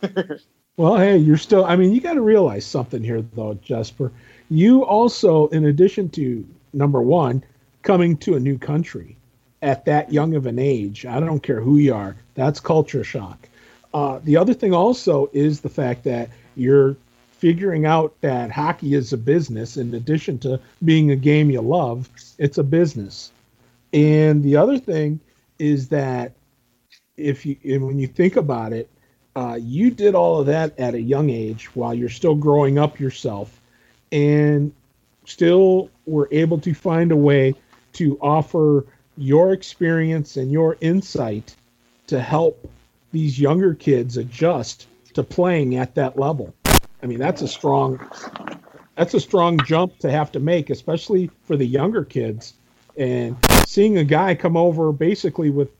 [0.78, 1.66] well, hey, you're still.
[1.66, 4.10] I mean, you got to realize something here, though, Jesper.
[4.50, 7.44] You also, in addition to number one,
[7.82, 9.16] coming to a new country
[9.62, 13.48] at that young of an age, I don't care who you are, that's culture shock.
[13.92, 16.96] Uh, the other thing also is the fact that you're
[17.38, 19.76] figuring out that hockey is a business.
[19.76, 22.08] In addition to being a game you love
[22.38, 23.32] it's a business.
[23.92, 25.20] And the other thing
[25.58, 26.32] is that
[27.16, 28.88] if you when you think about it
[29.36, 32.98] uh, you did all of that at a young age while you're still growing up
[32.98, 33.57] yourself
[34.12, 34.72] and
[35.24, 37.54] still were able to find a way
[37.92, 41.54] to offer your experience and your insight
[42.06, 42.70] to help
[43.12, 46.54] these younger kids adjust to playing at that level
[47.02, 48.00] I mean, that's a strong
[48.96, 52.54] that's a strong jump to have to make, especially for the younger kids.
[52.96, 55.70] And seeing a guy come over basically with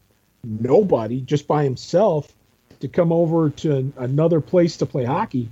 [0.44, 2.32] nobody, just by himself,
[2.78, 5.50] to come over to another place to play hockey,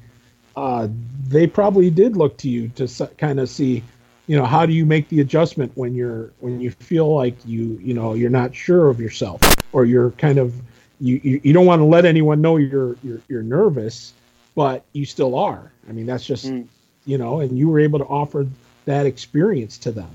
[0.57, 0.89] uh,
[1.29, 3.83] they probably did look to you to kind of see,
[4.27, 7.79] you know, how do you make the adjustment when you're when you feel like you
[7.83, 9.41] you know you're not sure of yourself
[9.73, 10.55] or you're kind of
[11.01, 14.15] you you, you don't want to let anyone know you're you're, you're nervous
[14.57, 15.71] but you still are.
[15.89, 16.67] I mean, that's just mm.
[17.05, 18.49] you know, and you were able to offer
[18.87, 20.11] that experience to them.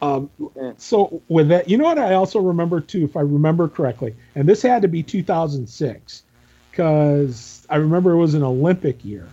[0.00, 0.30] Um,
[0.78, 4.48] so with that, you know what I also remember too, if I remember correctly, and
[4.48, 6.22] this had to be 2006
[6.70, 9.28] because I remember it was an Olympic year,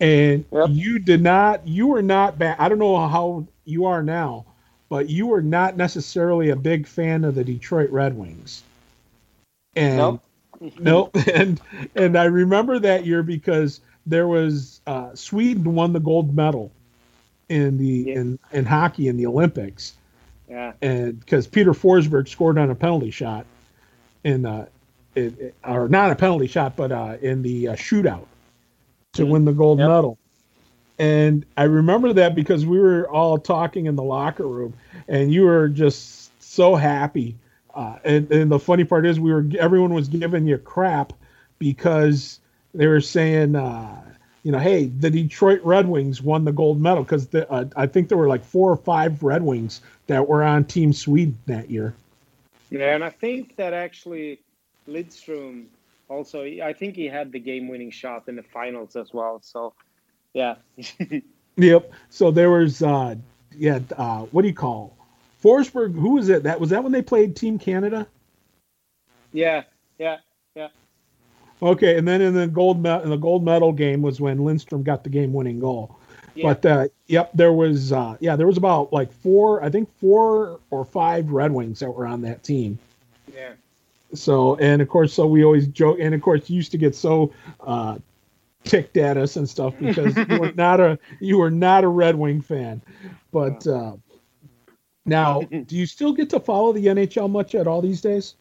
[0.00, 0.68] and yep.
[0.70, 2.56] you did not, you were not bad.
[2.58, 4.46] I don't know how you are now,
[4.88, 8.62] but you were not necessarily a big fan of the Detroit Red Wings.
[9.74, 10.22] And nope
[10.78, 11.16] nope.
[11.34, 11.60] And
[11.94, 16.70] and I remember that year because there was uh, Sweden won the gold medal
[17.48, 18.14] in the yeah.
[18.14, 19.94] in in hockey in the Olympics.
[20.48, 20.72] Yeah.
[20.80, 23.46] And because Peter Forsberg scored on a penalty shot
[24.24, 24.66] in uh,
[25.14, 28.26] it, it, or not a penalty shot, but uh, in the uh, shootout
[29.16, 29.88] to win the gold yep.
[29.88, 30.18] medal.
[30.98, 34.74] And I remember that because we were all talking in the locker room,
[35.08, 37.36] and you were just so happy
[37.76, 41.12] uh, and, and the funny part is, we were everyone was giving you crap
[41.58, 42.40] because
[42.74, 44.02] they were saying, uh,
[44.42, 48.08] you know, hey, the Detroit Red Wings won the gold medal because uh, I think
[48.08, 51.94] there were like four or five Red Wings that were on Team Sweden that year.
[52.70, 54.40] Yeah, and I think that actually
[54.88, 55.66] Lidstrom
[56.08, 59.40] also, I think he had the game-winning shot in the finals as well.
[59.42, 59.74] So,
[60.32, 60.56] yeah.
[61.56, 61.92] yep.
[62.10, 63.16] So there was, uh,
[63.56, 64.96] yeah, uh, what do you call
[65.42, 66.42] Forsberg, who was it?
[66.42, 68.06] That was that when they played Team Canada?
[69.32, 69.62] Yeah,
[69.98, 70.18] yeah,
[70.54, 70.68] yeah.
[71.62, 74.82] Okay, and then in the gold me- in the gold medal game was when Lindstrom
[74.82, 75.96] got the game winning goal.
[76.34, 76.52] Yeah.
[76.52, 80.60] But uh, yep, there was uh, yeah, there was about like four, I think four
[80.70, 82.78] or five Red Wings that were on that team.
[83.32, 83.52] Yeah.
[84.14, 86.94] So and of course, so we always joke, and of course, you used to get
[86.94, 87.98] so uh,
[88.64, 92.16] ticked at us and stuff because you were not a you were not a Red
[92.16, 92.82] Wing fan.
[93.32, 93.96] But uh,
[95.04, 98.34] now, do you still get to follow the NHL much at all these days?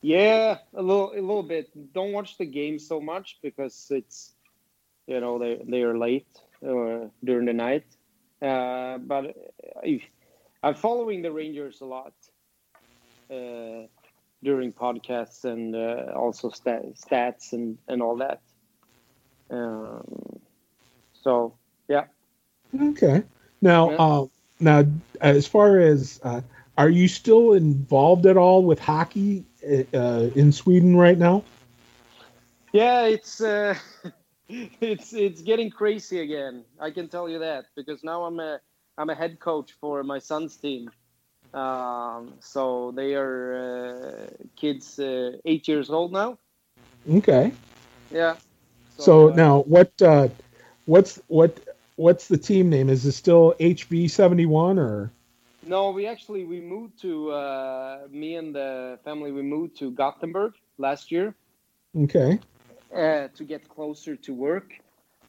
[0.00, 1.70] Yeah, a little, a little bit.
[1.92, 4.34] Don't watch the game so much because it's,
[5.06, 6.26] you know, they they are late
[6.66, 7.84] uh, during the night.
[8.40, 9.36] Uh, but
[9.84, 10.00] I,
[10.62, 12.14] I'm following the Rangers a lot
[13.30, 13.86] uh,
[14.42, 18.40] during podcasts and uh, also stat, stats and and all that.
[19.50, 20.40] Um,
[21.12, 21.54] so
[21.88, 22.04] yeah.
[22.80, 23.22] Okay.
[23.60, 23.96] Now, yeah.
[23.96, 24.26] Uh,
[24.60, 24.84] now,
[25.20, 26.40] as far as uh,
[26.78, 31.44] are you still involved at all with hockey uh, in Sweden right now?
[32.72, 33.74] Yeah, it's uh,
[34.48, 36.64] it's it's getting crazy again.
[36.80, 38.60] I can tell you that because now I'm a
[38.96, 40.90] I'm a head coach for my son's team.
[41.54, 46.38] Um, so they are uh, kids uh, eight years old now.
[47.10, 47.52] Okay.
[48.10, 48.36] Yeah.
[48.96, 50.28] So, so uh, now what uh,
[50.86, 51.58] what's what
[51.96, 52.88] what's the team name?
[52.88, 55.10] Is it still HV seventy one or?
[55.64, 59.30] No, we actually we moved to uh, me and the family.
[59.30, 61.34] We moved to Gothenburg last year.
[61.96, 62.38] Okay.
[62.94, 64.72] Uh, to get closer to work.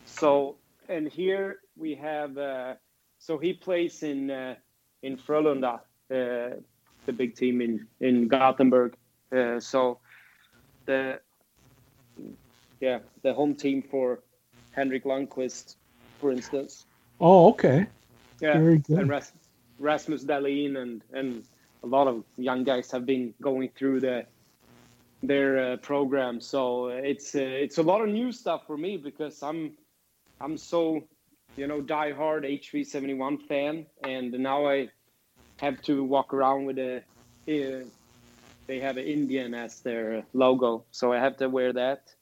[0.06, 0.56] So
[0.90, 2.38] and here we have.
[2.38, 2.76] Uh,
[3.20, 4.56] so he plays in uh,
[5.02, 8.96] in Frölunda, the big team in in Gothenburg.
[9.32, 10.00] Uh, so
[10.86, 11.20] the
[12.80, 14.20] yeah the home team for
[14.72, 15.76] Henrik Lundqvist,
[16.20, 16.86] for instance.
[17.20, 17.88] Oh, okay.
[18.42, 19.00] Yeah, Very good.
[19.00, 19.24] and
[19.80, 21.44] Rasmus Dahlin and and
[21.84, 24.26] a lot of young guys have been going through the
[25.22, 26.42] their uh, program.
[26.42, 29.78] So it's uh, it's a lot of new stuff for me because I'm
[30.42, 31.04] I'm so
[31.56, 34.90] you know diehard HV71 fan, and now I
[35.58, 37.04] have to walk around with a.
[37.48, 37.86] Uh,
[38.66, 42.14] they have an Indian as their logo, so I have to wear that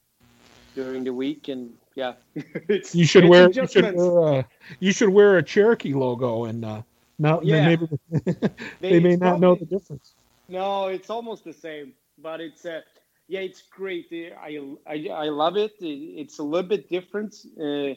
[0.74, 4.44] during the week, and yeah, it's you should wear you should wear, uh,
[4.80, 6.82] you should wear a Cherokee logo and uh,
[7.20, 7.68] now yeah.
[7.68, 7.88] maybe
[8.80, 10.14] they, may not know the difference.
[10.48, 12.82] No, it's almost the same, but it's uh,
[13.28, 14.08] yeah, it's great.
[14.12, 15.74] I I, I love it.
[15.80, 17.96] It's a little bit different uh,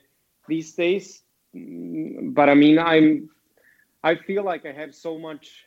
[0.48, 1.22] these days,
[1.54, 3.30] mm, but I mean, I'm
[4.04, 5.64] I feel like I have so much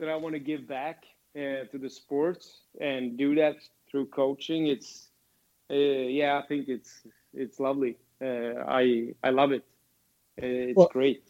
[0.00, 1.04] that I want to give back
[1.36, 3.54] uh, to the sports and do that
[3.88, 4.66] through coaching.
[4.66, 5.10] It's
[5.70, 7.98] uh, yeah, I think it's it's lovely.
[8.20, 9.64] Uh, I I love it.
[10.42, 11.22] Uh, it's well, great.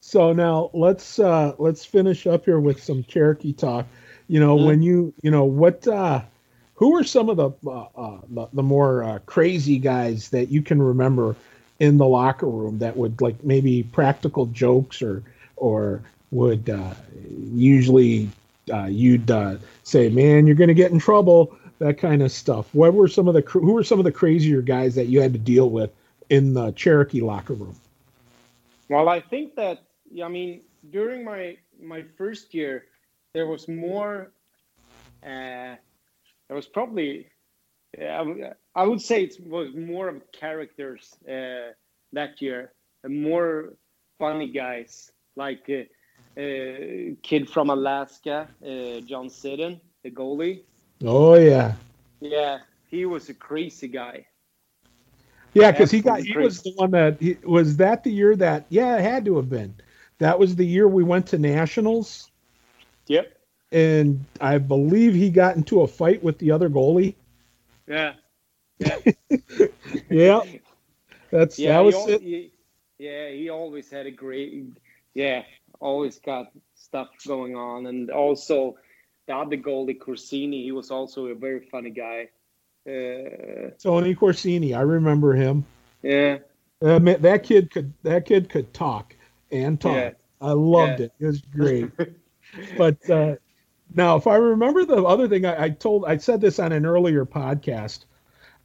[0.00, 3.86] So now let's uh, let's finish up here with some Cherokee talk.
[4.28, 4.66] You know, mm-hmm.
[4.66, 6.22] when you you know what uh,
[6.74, 10.62] who are some of the uh, uh the, the, more uh, crazy guys that you
[10.62, 11.34] can remember
[11.80, 15.22] in the locker room that would like maybe practical jokes or
[15.56, 16.94] or would uh,
[17.52, 18.28] usually
[18.72, 22.72] uh, you'd uh, say, "Man, you're going to get in trouble." That kind of stuff.
[22.72, 25.32] What were some of the who were some of the crazier guys that you had
[25.32, 25.90] to deal with
[26.30, 27.76] in the Cherokee locker room?
[28.88, 29.82] Well, I think that
[30.22, 32.86] I mean, during my my first year,
[33.32, 34.32] there was more.
[35.22, 35.76] Uh,
[36.48, 37.26] there was probably,
[38.00, 41.72] uh, I would say it was more of characters uh,
[42.12, 42.72] that year,
[43.06, 43.74] more
[44.18, 45.80] funny guys like a
[46.36, 50.62] uh, uh, kid from Alaska, uh, John Siddon, the goalie.
[51.04, 51.74] Oh yeah.
[52.20, 54.26] Yeah, he was a crazy guy.
[55.52, 58.66] Yeah, because he got he was the one that he, was that the year that
[58.68, 59.74] yeah it had to have been
[60.18, 62.30] that was the year we went to nationals.
[63.06, 63.36] Yep.
[63.72, 67.14] And I believe he got into a fight with the other goalie.
[67.86, 68.12] Yeah.
[68.78, 68.98] Yeah.
[70.10, 70.40] yeah.
[71.30, 72.20] That's yeah, that was he, it.
[72.22, 72.52] He,
[72.98, 74.66] yeah, he always had a great
[75.14, 75.42] yeah,
[75.80, 78.76] always got stuff going on and also
[79.26, 82.28] the other goalie Corsini, he was also a very funny guy.
[82.86, 85.64] Uh, Tony Corsini, I remember him.
[86.02, 86.38] Yeah.
[86.82, 89.16] Uh, that kid could that kid could talk
[89.50, 89.96] and talk.
[89.96, 90.10] Yeah.
[90.40, 91.06] I loved yeah.
[91.06, 91.12] it.
[91.18, 91.90] It was great.
[92.76, 93.36] but uh,
[93.94, 96.84] now, if I remember the other thing I, I, told, I said this on an
[96.84, 98.04] earlier podcast.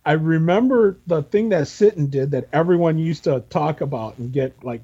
[0.06, 4.64] I remember the thing that Sitton did that everyone used to talk about and get
[4.64, 4.82] like.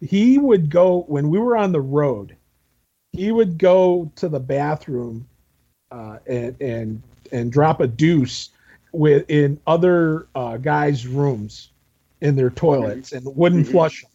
[0.00, 2.36] He would go when we were on the road.
[3.12, 5.26] He would go to the bathroom
[5.90, 8.50] uh, and and and drop a deuce
[8.92, 11.70] with in other uh, guys' rooms
[12.20, 13.72] in their toilets and wouldn't mm-hmm.
[13.72, 14.10] flush them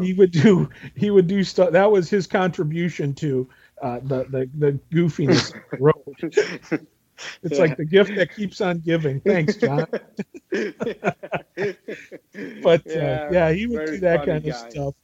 [0.00, 3.48] he would do he would do stuff that was his contribution to
[3.82, 6.86] uh, the, the the goofiness road
[7.42, 9.20] It's like the gift that keeps on giving.
[9.20, 9.86] Thanks, John.
[9.90, 10.02] but
[12.86, 14.94] yeah, uh, yeah, he would do that kind of stuff.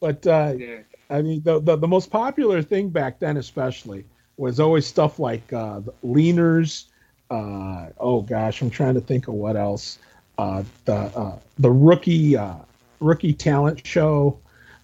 [0.00, 0.78] But uh, yeah.
[1.10, 4.04] I mean, the, the, the most popular thing back then, especially,
[4.36, 6.84] was always stuff like uh, leaners.
[7.30, 9.98] Uh, oh gosh, I'm trying to think of what else.
[10.38, 12.54] Uh, the uh, the rookie uh,
[13.00, 14.38] rookie talent show,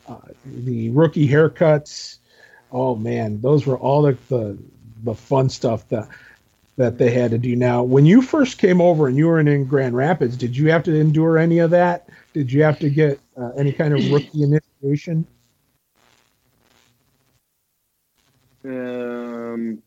[0.09, 2.19] uh, the rookie haircuts.
[2.73, 4.59] Oh man, those were all the, the
[5.05, 6.09] the fun stuff that
[6.77, 7.55] that they had to do.
[7.55, 10.71] Now, when you first came over and you were in in Grand Rapids, did you
[10.71, 12.09] have to endure any of that?
[12.33, 15.27] Did you have to get uh, any kind of rookie initiation?
[18.65, 19.83] Um,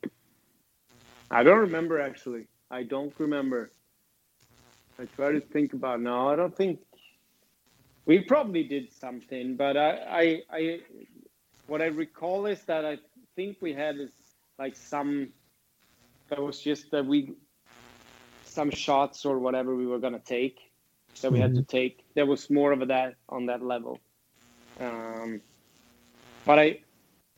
[1.32, 2.48] I don't remember actually.
[2.70, 3.72] I don't remember.
[5.00, 6.30] I try to think about now.
[6.30, 6.80] I don't think
[8.08, 10.80] we probably did something, but I, I, I,
[11.68, 12.98] what I recall is that I
[13.36, 14.12] think we had is
[14.58, 15.30] like some.
[16.30, 17.34] That was just that we,
[18.46, 20.72] some shots or whatever we were gonna take,
[21.22, 21.78] that we had to mm-hmm.
[21.78, 22.06] take.
[22.16, 24.00] There was more of that on that level.
[24.80, 25.42] Um,
[26.46, 26.80] but I,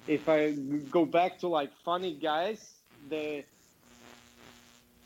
[0.07, 0.51] if I
[0.91, 2.76] go back to like funny guys,
[3.09, 3.43] the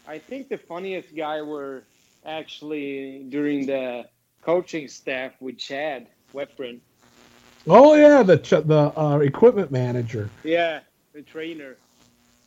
[0.08, 1.84] I think the funniest guy were
[2.26, 4.06] actually during the
[4.44, 6.80] coaching staff with Chad Weprin.
[7.68, 8.36] Oh yeah, the
[8.66, 10.30] the uh, equipment manager.
[10.44, 10.82] Yeah,
[11.14, 11.78] the trainer.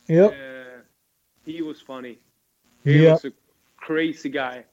[0.07, 0.31] Yep.
[0.31, 0.81] Uh,
[1.45, 2.19] he was funny.
[2.83, 3.23] He yep.
[3.23, 3.33] was a
[3.77, 4.63] crazy guy.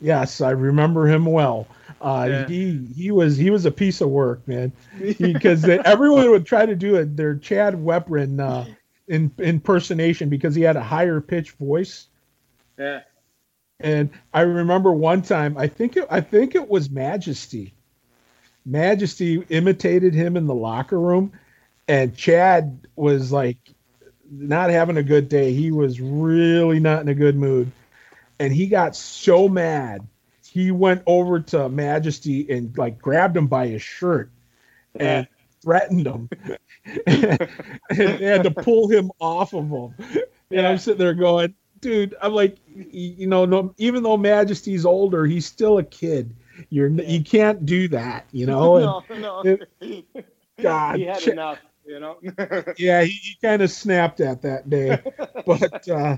[0.00, 1.68] Yes, I remember him well.
[2.00, 2.46] Uh, yeah.
[2.48, 4.72] He he was he was a piece of work, man.
[5.18, 7.16] Because everyone would try to do it.
[7.16, 8.64] Their Chad Weprin uh,
[9.06, 12.08] in, impersonation because he had a higher pitch voice.
[12.78, 13.02] Yeah.
[13.80, 17.74] And I remember one time, I think it, I think it was Majesty.
[18.64, 21.32] Majesty imitated him in the locker room,
[21.86, 23.58] and Chad was like
[24.30, 25.52] not having a good day.
[25.52, 27.70] He was really not in a good mood,
[28.38, 30.06] and he got so mad.
[30.48, 34.30] He went over to Majesty and like grabbed him by his shirt
[34.94, 35.26] and
[35.62, 36.30] threatened him.
[37.06, 37.48] and
[37.88, 39.94] they had to pull him off of him.
[40.50, 40.66] And.
[40.66, 41.54] I'm sitting there going,
[41.84, 46.34] dude, I'm like, you know, no, even though Majesty's older, he's still a kid.
[46.70, 47.06] You're yeah.
[47.06, 49.02] you can't do that, you know.
[49.10, 49.66] No, no.
[49.80, 50.06] It,
[50.62, 52.16] God, he had ch- enough, you know.
[52.78, 54.98] yeah, he, he kind of snapped at that day,
[55.44, 56.16] but uh,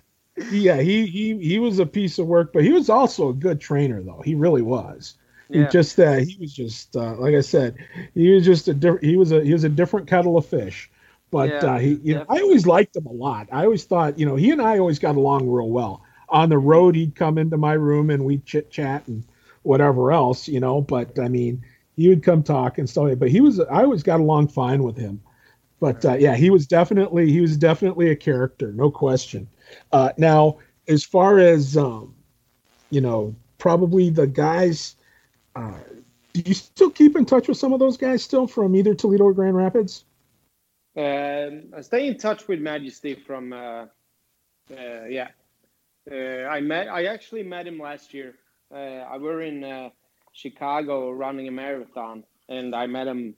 [0.53, 3.61] yeah, he he he was a piece of work, but he was also a good
[3.61, 4.23] trainer, though.
[4.25, 5.15] He really was.
[5.49, 5.65] Yeah.
[5.65, 7.77] He just that uh, he was just uh, like I said,
[8.15, 9.05] he was just a different.
[9.05, 10.91] He was a he was a different kettle of fish.
[11.31, 13.49] But yeah, uh, he, you know, I always liked him a lot.
[13.53, 16.03] I always thought, you know, he and I always got along real well.
[16.29, 19.25] On the road, he'd come into my room and we'd chit chat and
[19.63, 20.81] whatever else, you know.
[20.81, 21.65] But I mean,
[21.97, 23.19] he would come talk and stuff.
[23.19, 25.21] But he was, I always got along fine with him.
[25.81, 29.49] But uh, yeah, he was definitely, he was definitely a character, no question.
[29.93, 30.59] Uh, now,
[30.89, 32.15] as far as, um,
[32.91, 34.97] you know, probably the guys,
[35.55, 35.79] uh,
[36.33, 39.25] do you still keep in touch with some of those guys still from either Toledo
[39.25, 40.05] or Grand Rapids?
[40.97, 43.87] Um, I stay in touch with Majesty from, uh,
[44.71, 45.29] uh, yeah.
[46.11, 48.35] Uh, I met, I actually met him last year.
[48.73, 49.91] Uh, I were in uh,
[50.33, 53.35] Chicago running a marathon, and I met him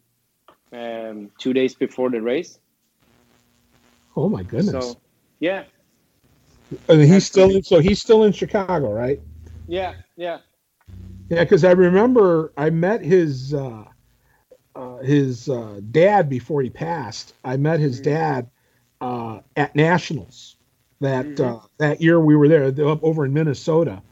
[0.72, 2.58] um, two days before the race.
[4.16, 4.70] Oh my goodness!
[4.70, 5.00] So,
[5.38, 5.64] yeah.
[6.88, 9.20] And he's still in, so he's still in Chicago, right?
[9.66, 10.38] Yeah, yeah.
[11.28, 13.84] Yeah, because I remember I met his uh,
[14.78, 17.34] uh, his uh, dad before he passed.
[17.44, 18.10] I met his mm-hmm.
[18.10, 18.50] dad
[19.00, 20.56] uh, at Nationals
[21.00, 21.56] that mm-hmm.
[21.56, 24.02] Uh, that year we were there up over in Minnesota,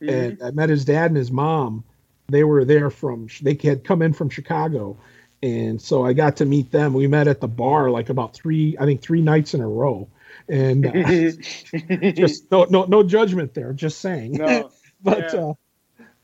[0.00, 0.08] mm-hmm.
[0.08, 1.84] and I met his dad and his mom.
[2.28, 4.96] They were there from they had come in from Chicago,
[5.42, 6.94] and so I got to meet them.
[6.94, 10.08] We met at the bar like about three, I think three nights in a row,
[10.48, 14.32] and uh, just no no no judgment there, just saying.
[14.32, 14.70] No.
[15.02, 15.52] but yeah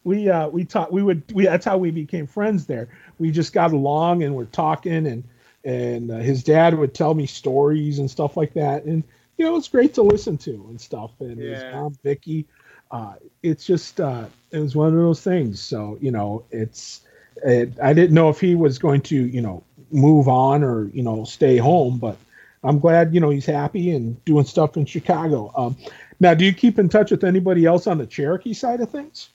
[0.05, 2.89] we uh we talked we would we that's how we became friends there.
[3.19, 5.25] We just got along and we're talking and
[5.65, 8.85] and uh, his dad would tell me stories and stuff like that.
[8.85, 9.05] And
[9.37, 11.13] you know it's great to listen to and stuff.
[11.21, 11.55] And yeah.
[11.55, 12.47] his mom Vicky
[12.91, 15.61] uh it's just uh it was one of those things.
[15.61, 17.03] So you know it's
[17.45, 21.03] it, I didn't know if he was going to you know move on or you
[21.03, 22.17] know stay home but
[22.65, 25.53] I'm glad you know he's happy and doing stuff in Chicago.
[25.55, 25.77] Um
[26.19, 29.29] now do you keep in touch with anybody else on the Cherokee side of things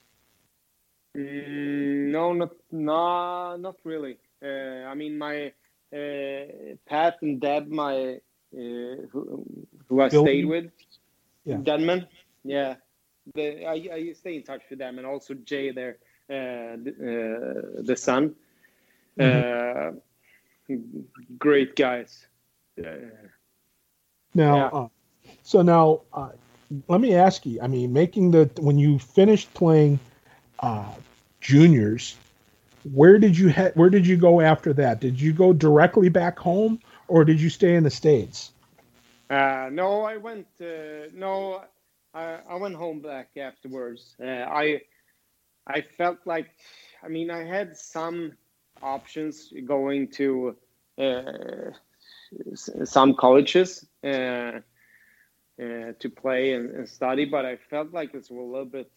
[1.17, 4.17] Mm, no, not no, not really.
[4.43, 5.51] Uh, I mean, my
[5.91, 8.19] uh, Pat and Deb, my
[8.53, 9.43] uh, who,
[9.87, 10.69] who I stayed with,
[11.43, 11.57] yeah.
[11.57, 12.07] Denman.
[12.43, 12.75] Yeah,
[13.33, 15.97] the, I, I stay in touch with them, and also Jay there,
[16.29, 18.35] uh, the, uh, the son.
[19.19, 19.97] Mm-hmm.
[20.69, 20.75] Uh,
[21.39, 22.27] great guys.
[24.35, 24.91] Now,
[25.25, 25.31] yeah.
[25.41, 26.01] so now
[26.87, 27.59] let me ask you.
[27.59, 29.99] I mean, making the when you finished playing
[30.59, 30.93] uh,
[31.41, 32.15] juniors,
[32.93, 33.73] where did you head?
[33.75, 34.99] Where did you go after that?
[34.99, 38.51] Did you go directly back home, or did you stay in the states?
[39.29, 40.47] Uh, no, I went.
[40.61, 41.63] Uh, no,
[42.13, 44.15] I, I went home back afterwards.
[44.21, 44.81] Uh, I
[45.67, 46.49] I felt like,
[47.03, 48.33] I mean, I had some
[48.81, 50.55] options going to
[50.97, 51.71] uh,
[52.55, 54.59] some colleges uh, uh,
[55.57, 58.91] to play and, and, study, but I felt like it's a little bit.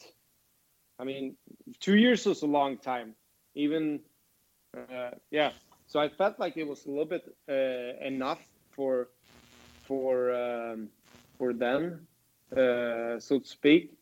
[1.00, 1.36] I mean,
[1.80, 3.14] two years was a long time,
[3.54, 4.00] even.
[4.76, 5.50] Uh, yeah,
[5.86, 8.40] so I felt like it was a little bit uh, enough
[8.70, 9.08] for
[9.82, 10.88] for um,
[11.38, 12.06] for them,
[12.52, 13.92] uh, so to speak.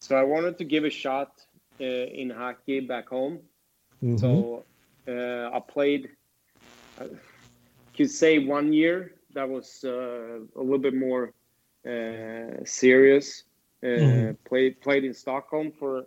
[0.00, 1.32] So I wanted to give a shot
[1.80, 3.40] uh, in hockey back home.
[4.02, 4.18] Mm-hmm.
[4.18, 4.64] So
[5.08, 6.10] uh, I played,
[7.00, 7.08] I uh,
[7.96, 11.32] could say one year that was uh, a little bit more
[12.64, 13.44] serious.
[13.82, 14.34] Mm-hmm.
[14.44, 16.04] Played played in Stockholm for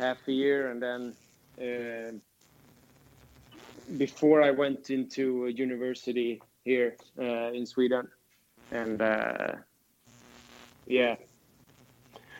[0.00, 2.20] half a year, and then
[3.98, 8.08] before I went into university here uh, in Sweden,
[8.72, 9.52] and uh,
[10.86, 11.16] yeah.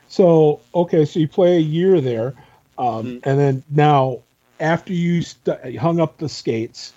[0.08, 2.34] So okay, so you play a year there.
[2.78, 3.20] Um, mm.
[3.24, 4.20] And then now,
[4.58, 6.92] after you st- hung up the skates,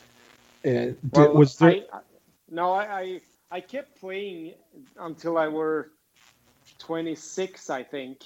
[0.64, 1.78] and uh, well, was there?
[1.92, 2.00] I,
[2.50, 4.54] no, I, I, I kept playing
[4.98, 5.92] until I were
[6.80, 8.24] 26, I think.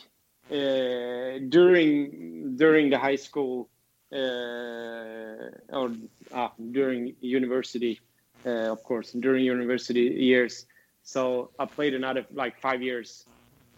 [0.50, 3.70] Uh, during during the high school
[4.14, 5.92] uh, or
[6.34, 8.00] uh, during university,
[8.46, 10.66] uh, of course, during university years.
[11.04, 13.26] So I played another like five years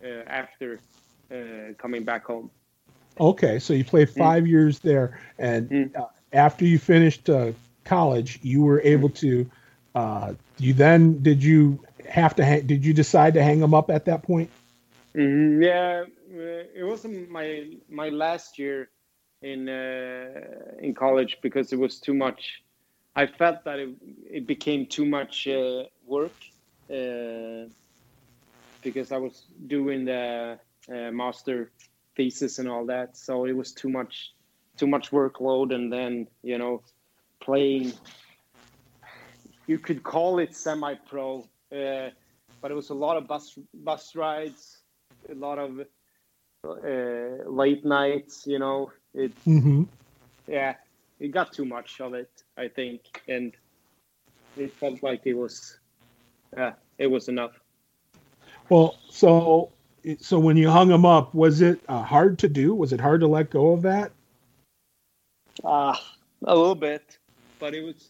[0.04, 0.80] uh, after
[1.32, 2.52] uh, coming back home.
[3.20, 4.18] Okay, so you played mm.
[4.18, 4.50] five mm.
[4.50, 5.96] years there, and mm.
[5.96, 7.52] uh, after you finished uh,
[7.84, 9.50] college, you were able to.
[9.96, 13.90] Uh, you then did you have to hang, did you decide to hang them up
[13.90, 14.50] at that point?
[15.16, 18.90] Mm, yeah, it wasn't my my last year
[19.42, 20.30] in uh,
[20.80, 22.64] in college because it was too much.
[23.16, 23.90] I felt that it,
[24.30, 26.32] it became too much uh, work
[28.82, 30.60] because I was doing the
[30.90, 31.72] master
[32.16, 33.18] thesis and all that.
[33.18, 34.34] So it was too much,
[34.78, 36.82] too much workload, and then you know,
[37.42, 37.94] playing.
[39.68, 42.10] You could call it semi-pro, uh,
[42.62, 44.80] but it was a lot of bus bus rides,
[45.30, 45.86] a lot of
[46.64, 48.46] uh, late nights.
[48.46, 49.34] You know, it.
[49.46, 49.84] Mm-hmm.
[50.48, 50.76] Yeah,
[51.20, 53.54] it got too much of it, I think, and
[54.58, 55.78] it felt like it was,
[56.58, 57.52] yeah, it was enough.
[58.70, 59.72] Well, so
[60.20, 62.74] so when you hung them up, was it uh, hard to do?
[62.74, 64.12] Was it hard to let go of that?
[65.64, 65.96] Uh,
[66.46, 67.18] a little bit,
[67.60, 68.10] but it was.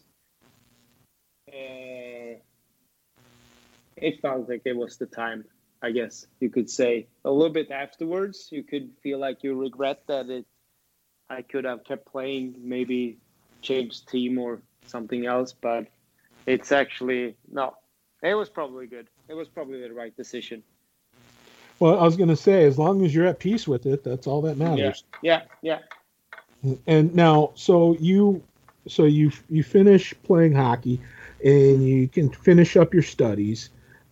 [1.48, 2.38] Uh,
[3.96, 5.44] it felt like it was the time.
[5.82, 8.48] I guess you could say a little bit afterwards.
[8.50, 10.46] You could feel like you regret that it.
[11.30, 13.18] I could have kept playing, maybe
[13.62, 15.86] changed team or something else, but
[16.46, 17.74] it's actually no.
[18.22, 19.08] It was probably good.
[19.28, 20.62] It was probably the right decision.
[21.78, 24.26] Well, I was going to say, as long as you're at peace with it, that's
[24.26, 25.04] all that matters.
[25.22, 25.78] Yeah, yeah.
[26.62, 26.74] yeah.
[26.86, 28.42] And now, so you,
[28.86, 31.00] so you you finish playing hockey,
[31.42, 33.70] and you can finish up your studies.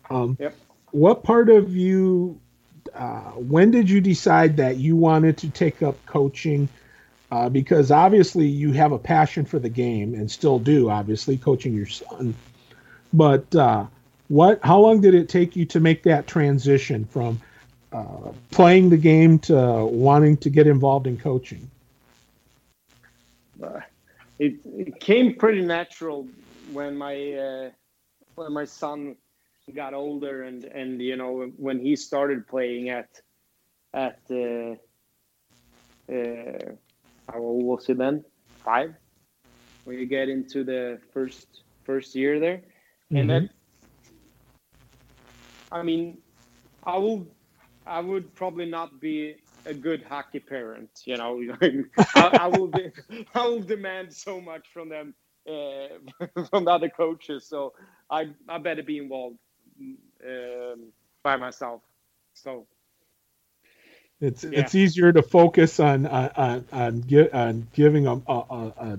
[0.09, 0.57] Um, yep.
[0.93, 2.41] What part of you?
[2.95, 6.69] Uh, when did you decide that you wanted to take up coaching?
[7.31, 11.75] Uh, because obviously you have a passion for the game and still do, obviously coaching
[11.75, 12.35] your son.
[13.13, 13.87] But uh,
[14.29, 14.61] what?
[14.63, 17.41] How long did it take you to make that transition from
[17.93, 21.71] uh, playing the game to wanting to get involved in coaching?
[23.63, 23.81] Uh,
[24.39, 26.27] it, it, came pretty natural
[26.73, 27.71] when my uh,
[28.37, 29.17] when my son
[29.73, 33.21] got older and and you know when he started playing at
[33.95, 34.75] at uh,
[36.13, 36.73] uh,
[37.31, 38.25] how old was he then
[38.65, 38.95] five
[39.85, 43.17] when you get into the first first year there mm-hmm.
[43.17, 43.51] and then
[45.73, 46.19] I mean
[46.85, 47.27] I will
[47.87, 50.91] I would probably not be a good hockey parent.
[51.05, 51.41] You know,
[52.15, 52.91] I, I, will be,
[53.35, 55.15] I will demand so much from them,
[55.49, 57.47] uh, from the other coaches.
[57.47, 57.73] So
[58.11, 59.39] I I better be involved
[60.27, 61.83] um, by myself.
[62.35, 62.67] So
[64.21, 64.61] it's yeah.
[64.61, 68.99] it's easier to focus on on on, on giving a, a, a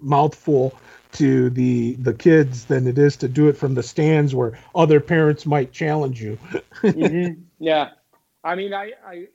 [0.00, 0.78] mouthful
[1.12, 5.00] to the the kids than it is to do it from the stands where other
[5.00, 6.38] parents might challenge you.
[6.82, 7.42] mm-hmm.
[7.62, 7.90] Yeah,
[8.42, 9.26] I mean, I, I,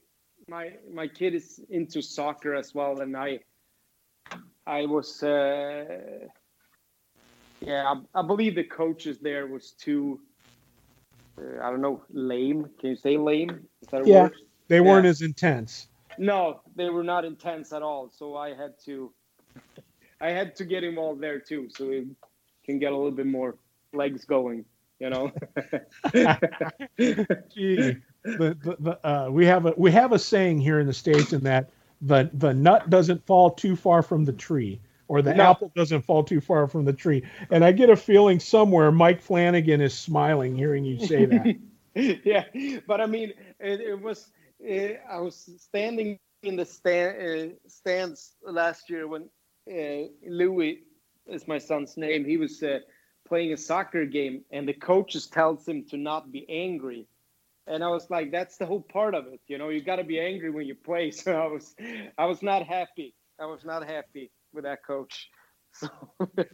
[0.47, 3.39] my my kid is into soccer as well, and I,
[4.65, 6.27] I was, uh,
[7.61, 10.21] yeah, I, I believe the coaches there was too,
[11.37, 12.69] I don't know, lame.
[12.79, 13.67] Can you say lame?
[13.81, 14.35] Is that a yeah, word?
[14.67, 15.11] They weren't yeah.
[15.11, 15.87] as intense.
[16.17, 18.09] No, they were not intense at all.
[18.09, 19.11] So I had to,
[20.21, 22.07] I had to get involved there too, so we
[22.63, 23.57] can get a little bit more
[23.93, 24.65] legs going.
[24.99, 25.31] You know.
[26.97, 30.93] Gee, the, the, the, uh, we have a we have a saying here in the
[30.93, 31.69] states in that
[32.01, 35.43] the the nut doesn't fall too far from the tree or the no.
[35.43, 37.23] apple doesn't fall too far from the tree.
[37.49, 41.55] And I get a feeling somewhere Mike Flanagan is smiling hearing you say that.
[41.95, 42.45] yeah,
[42.87, 48.33] but I mean, it, it was it, I was standing in the stand uh, stands
[48.43, 49.29] last year when
[49.71, 50.81] uh, Louis
[51.27, 52.25] is my son's name.
[52.25, 52.79] He was uh,
[53.27, 57.07] playing a soccer game, and the coaches tells him to not be angry.
[57.67, 59.69] And I was like, that's the whole part of it, you know.
[59.69, 61.09] You got to be angry when you play.
[61.11, 61.75] So I was,
[62.17, 63.15] I was not happy.
[63.39, 65.29] I was not happy with that coach.
[65.77, 65.89] So,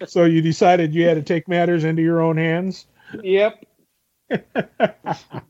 [0.07, 2.87] so you decided you had to take matters into your own hands.
[3.21, 3.63] Yep.
[4.29, 5.43] that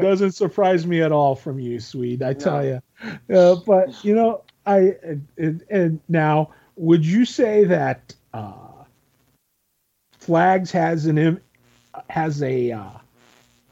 [0.00, 2.22] doesn't surprise me at all from you, Swede.
[2.22, 2.80] I tell no.
[3.00, 3.36] you.
[3.36, 4.94] Uh, but you know, I
[5.36, 8.84] and, and, now would you say that uh,
[10.12, 11.40] flags has an
[12.10, 12.90] has a uh,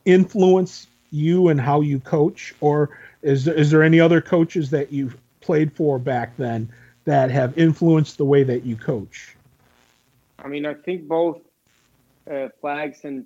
[0.04, 4.92] influence you and how you coach, or is there, is there any other coaches that
[4.92, 6.70] you've played for back then
[7.06, 9.34] that have influenced the way that you coach?
[10.38, 11.40] I mean, I think both
[12.30, 13.24] uh, Flags and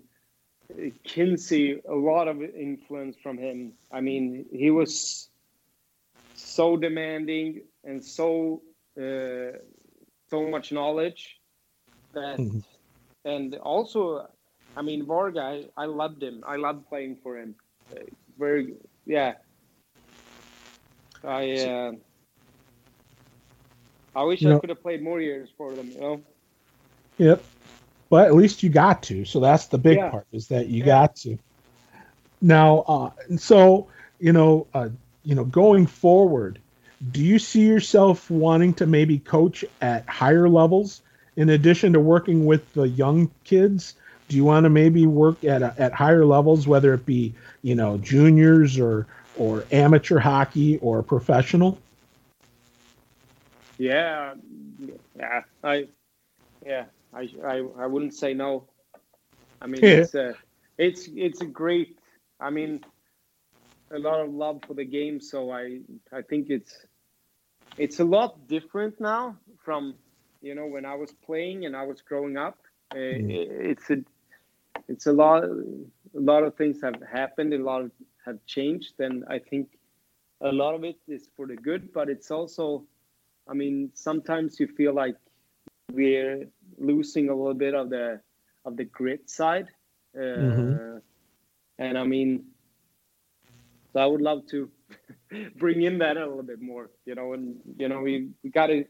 [1.02, 3.72] Kinsey, a lot of influence from him.
[3.90, 5.28] I mean, he was
[6.34, 8.62] so demanding and so
[8.98, 9.58] uh,
[10.28, 11.40] so much knowledge
[12.12, 12.60] that, mm-hmm.
[13.24, 14.28] and also,
[14.76, 16.44] I mean, Varga, I, I loved him.
[16.46, 17.54] I loved playing for him.
[17.90, 18.00] Uh,
[18.38, 18.74] very,
[19.06, 19.34] yeah.
[21.24, 21.52] I.
[21.52, 21.92] Uh,
[24.14, 25.90] I wish you I know, could have played more years for them.
[25.90, 26.22] You know.
[27.18, 27.44] Yep.
[28.08, 29.24] But at least you got to.
[29.24, 30.10] So that's the big yeah.
[30.10, 30.86] part is that you yeah.
[30.86, 31.38] got to.
[32.40, 33.88] Now, uh, so
[34.18, 34.88] you know, uh,
[35.24, 36.58] you know, going forward,
[37.12, 41.02] do you see yourself wanting to maybe coach at higher levels
[41.36, 43.94] in addition to working with the young kids?
[44.28, 47.74] Do you want to maybe work at a, at higher levels, whether it be you
[47.74, 49.06] know juniors or
[49.36, 51.78] or amateur hockey or professional?
[53.80, 54.34] Yeah,
[55.16, 55.88] yeah, I,
[56.66, 58.68] yeah, I, I, I wouldn't say no.
[59.62, 59.90] I mean, yeah.
[59.90, 60.34] it's a,
[60.76, 61.98] it's, it's a great.
[62.38, 62.84] I mean,
[63.90, 65.18] a lot of love for the game.
[65.18, 65.80] So I,
[66.12, 66.86] I think it's,
[67.78, 69.94] it's a lot different now from,
[70.42, 72.58] you know, when I was playing and I was growing up.
[72.92, 73.30] Mm.
[73.30, 73.96] It's a,
[74.88, 77.54] it's a lot, a lot of things have happened.
[77.54, 77.92] A lot of,
[78.26, 79.78] have changed, and I think
[80.42, 81.94] a lot of it is for the good.
[81.94, 82.84] But it's also
[83.50, 85.16] I mean, sometimes you feel like
[85.92, 86.46] we're
[86.78, 88.20] losing a little bit of the
[88.64, 89.68] of the grit side,
[90.16, 90.98] uh, mm-hmm.
[91.78, 92.44] and I mean,
[93.92, 94.70] so I would love to
[95.56, 98.68] bring in that a little bit more, you know, and you know, we we got
[98.68, 98.84] to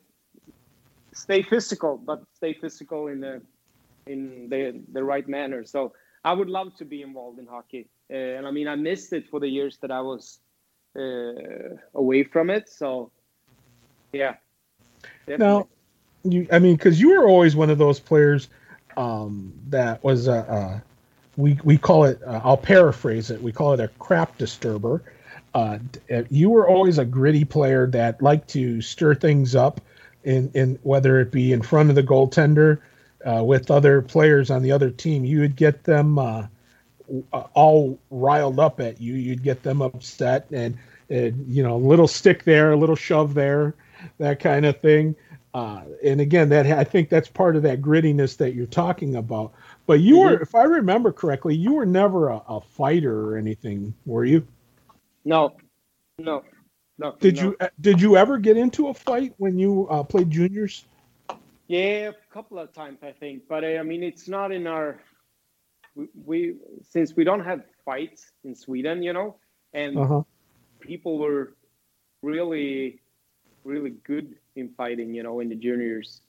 [1.13, 3.41] stay physical, but stay physical in the
[4.07, 5.65] in the the right manner.
[5.65, 9.15] So I would love to be involved in hockey, uh, and I mean, I missed
[9.15, 10.41] it for the years that I was
[10.95, 12.69] uh, away from it.
[12.69, 13.11] So
[14.13, 14.35] yeah.
[15.31, 15.47] Definitely.
[15.47, 15.69] Now,
[16.25, 18.49] you, I mean, because you were always one of those players
[18.97, 20.81] um, that was a, uh,
[21.37, 22.21] we we call it.
[22.27, 23.41] Uh, I'll paraphrase it.
[23.41, 25.03] We call it a crap disturber.
[25.55, 25.79] Uh,
[26.13, 29.81] uh, you were always a gritty player that liked to stir things up,
[30.25, 32.79] in in whether it be in front of the goaltender,
[33.25, 35.25] uh, with other players on the other team.
[35.25, 36.47] You would get them uh,
[37.55, 39.15] all riled up at you.
[39.15, 40.77] You'd get them upset, and,
[41.09, 43.75] and you know, a little stick there, a little shove there
[44.19, 45.17] that kind of thing.
[45.53, 49.53] Uh, and again, that I think that's part of that grittiness that you're talking about.
[49.87, 50.35] But you mm-hmm.
[50.35, 54.47] were, if I remember correctly, you were never a, a, fighter or anything, were you?
[55.25, 55.57] No,
[56.19, 56.45] no,
[56.99, 57.17] no.
[57.19, 57.43] Did no.
[57.43, 60.85] you did you ever get into a fight when you uh, played juniors?
[61.67, 65.01] Yeah, a couple of times I think, but I mean it's not in our.
[65.97, 66.55] We, we
[66.89, 69.37] since we don't have fights in Sweden, you know,
[69.73, 70.23] and uh-huh.
[70.79, 71.55] people were
[72.23, 73.01] really
[73.65, 76.23] really good in fighting, you know, in the juniors.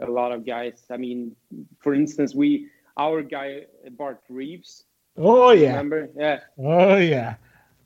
[0.00, 0.84] A lot of guys.
[0.90, 1.34] I mean,
[1.80, 4.84] for instance, we our guy Bart Reeves.
[5.16, 5.70] Oh yeah.
[5.70, 6.08] Remember?
[6.16, 6.40] Yeah.
[6.58, 7.34] Oh yeah.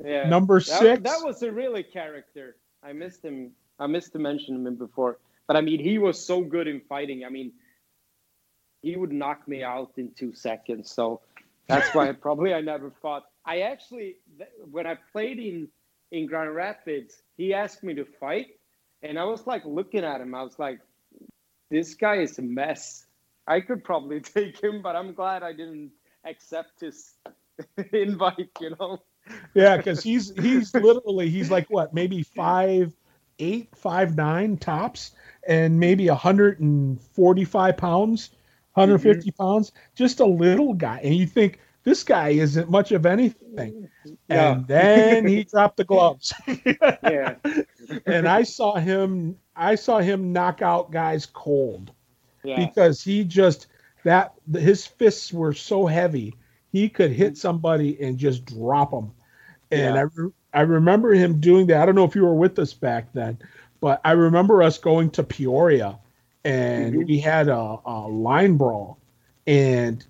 [0.05, 0.29] Yeah.
[0.29, 1.03] Number that, six.
[1.03, 2.57] That was a really character.
[2.83, 3.53] I missed him.
[3.79, 5.19] I missed to mention him before.
[5.47, 7.25] But I mean, he was so good in fighting.
[7.25, 7.53] I mean,
[8.83, 10.91] he would knock me out in two seconds.
[10.91, 11.21] So
[11.67, 13.25] that's why probably I never fought.
[13.45, 14.17] I actually,
[14.71, 15.69] when I played in
[16.11, 18.49] in Grand Rapids, he asked me to fight,
[19.03, 20.35] and I was like looking at him.
[20.35, 20.81] I was like,
[21.71, 23.07] this guy is a mess.
[23.47, 25.93] I could probably take him, but I'm glad I didn't
[26.25, 27.15] accept his
[27.93, 29.03] invite, you know.
[29.55, 32.93] Yeah, because he's he's literally he's like what maybe five
[33.39, 35.13] eight five nine tops
[35.47, 38.31] and maybe 145 pounds
[38.75, 39.43] 150 mm-hmm.
[39.43, 43.89] pounds just a little guy and you think this guy isn't much of anything
[44.29, 44.53] yeah.
[44.53, 46.33] and then he dropped the gloves
[46.77, 47.37] yeah
[48.07, 51.93] and i saw him i saw him knock out guys cold
[52.45, 52.65] yeah.
[52.67, 53.67] because he just
[54.05, 56.35] that his fists were so heavy
[56.73, 59.13] he could hit somebody and just drop them
[59.71, 60.29] and yeah.
[60.55, 63.13] I, I remember him doing that i don't know if you were with us back
[63.13, 63.39] then
[63.81, 65.99] but i remember us going to peoria
[66.45, 67.07] and mm-hmm.
[67.07, 68.99] we had a, a, line brawl
[69.47, 70.05] and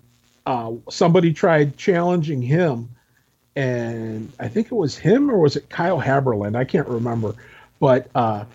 [0.45, 2.89] uh, somebody tried challenging him
[3.55, 7.35] and i think it was him or was it kyle haberland i can't remember
[7.83, 8.45] but uh,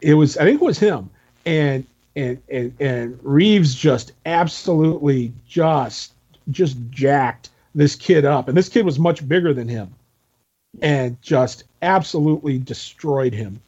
[0.00, 1.08] it was i think it was him
[1.46, 1.86] and
[2.16, 6.14] and and, and reeves just absolutely just
[6.50, 9.94] just jacked this kid up and this kid was much bigger than him
[10.82, 13.60] and just absolutely destroyed him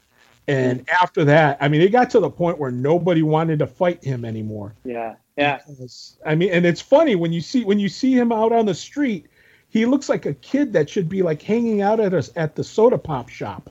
[0.49, 4.03] and after that, I mean, it got to the point where nobody wanted to fight
[4.03, 4.75] him anymore.
[4.85, 5.61] Yeah, yeah.
[5.69, 8.67] Because, I mean, and it's funny when you see when you see him out on
[8.67, 9.27] the street,
[9.69, 12.65] he looks like a kid that should be like hanging out at us at the
[12.65, 13.71] soda pop shop.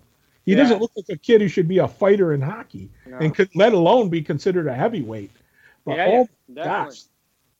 [0.49, 0.63] He yeah.
[0.63, 3.17] doesn't look like a kid who should be a fighter in hockey, no.
[3.19, 5.29] and could let alone be considered a heavyweight.
[5.85, 7.01] But yeah, oh yeah, gosh,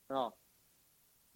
[0.09, 0.33] oh.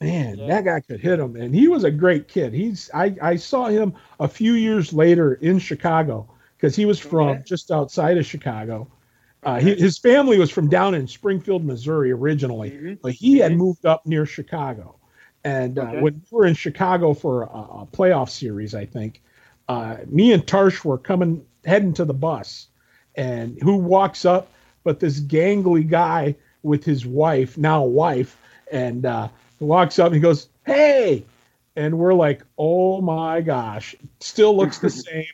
[0.02, 0.48] man, yeah.
[0.48, 2.54] that guy could hit him, and he was a great kid.
[2.54, 6.28] He's I I saw him a few years later in Chicago
[6.58, 8.88] because he was from just outside of Chicago.
[9.44, 12.94] Uh, he, his family was from down in Springfield, Missouri originally, mm-hmm.
[13.04, 13.60] but he had mm-hmm.
[13.60, 14.96] moved up near Chicago.
[15.44, 16.02] And uh, okay.
[16.02, 19.22] when we were in Chicago for a, a playoff series, I think,
[19.70, 22.68] uh, me and Tarsh were coming, heading to the bus.
[23.16, 24.50] And who walks up
[24.84, 28.38] but this gangly guy with his wife, now wife,
[28.72, 31.26] and uh, walks up and he goes, Hey!
[31.76, 35.26] And we're like, Oh my gosh, still looks the same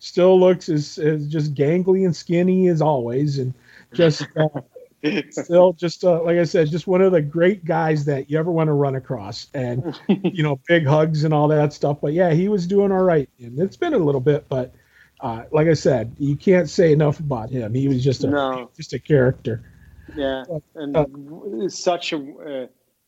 [0.00, 3.54] still looks as, as just gangly and skinny as always, and
[3.92, 4.60] just uh,
[5.30, 8.50] still just uh, like I said, just one of the great guys that you ever
[8.50, 11.98] want to run across, and you know, big hugs and all that stuff.
[12.00, 14.74] But yeah, he was doing all right, and it's been a little bit, but
[15.20, 17.74] uh, like I said, you can't say enough about him.
[17.74, 18.70] He was just a no.
[18.76, 19.62] just a character.
[20.16, 20.44] Yeah,
[20.74, 21.06] and uh,
[21.68, 22.66] such a uh,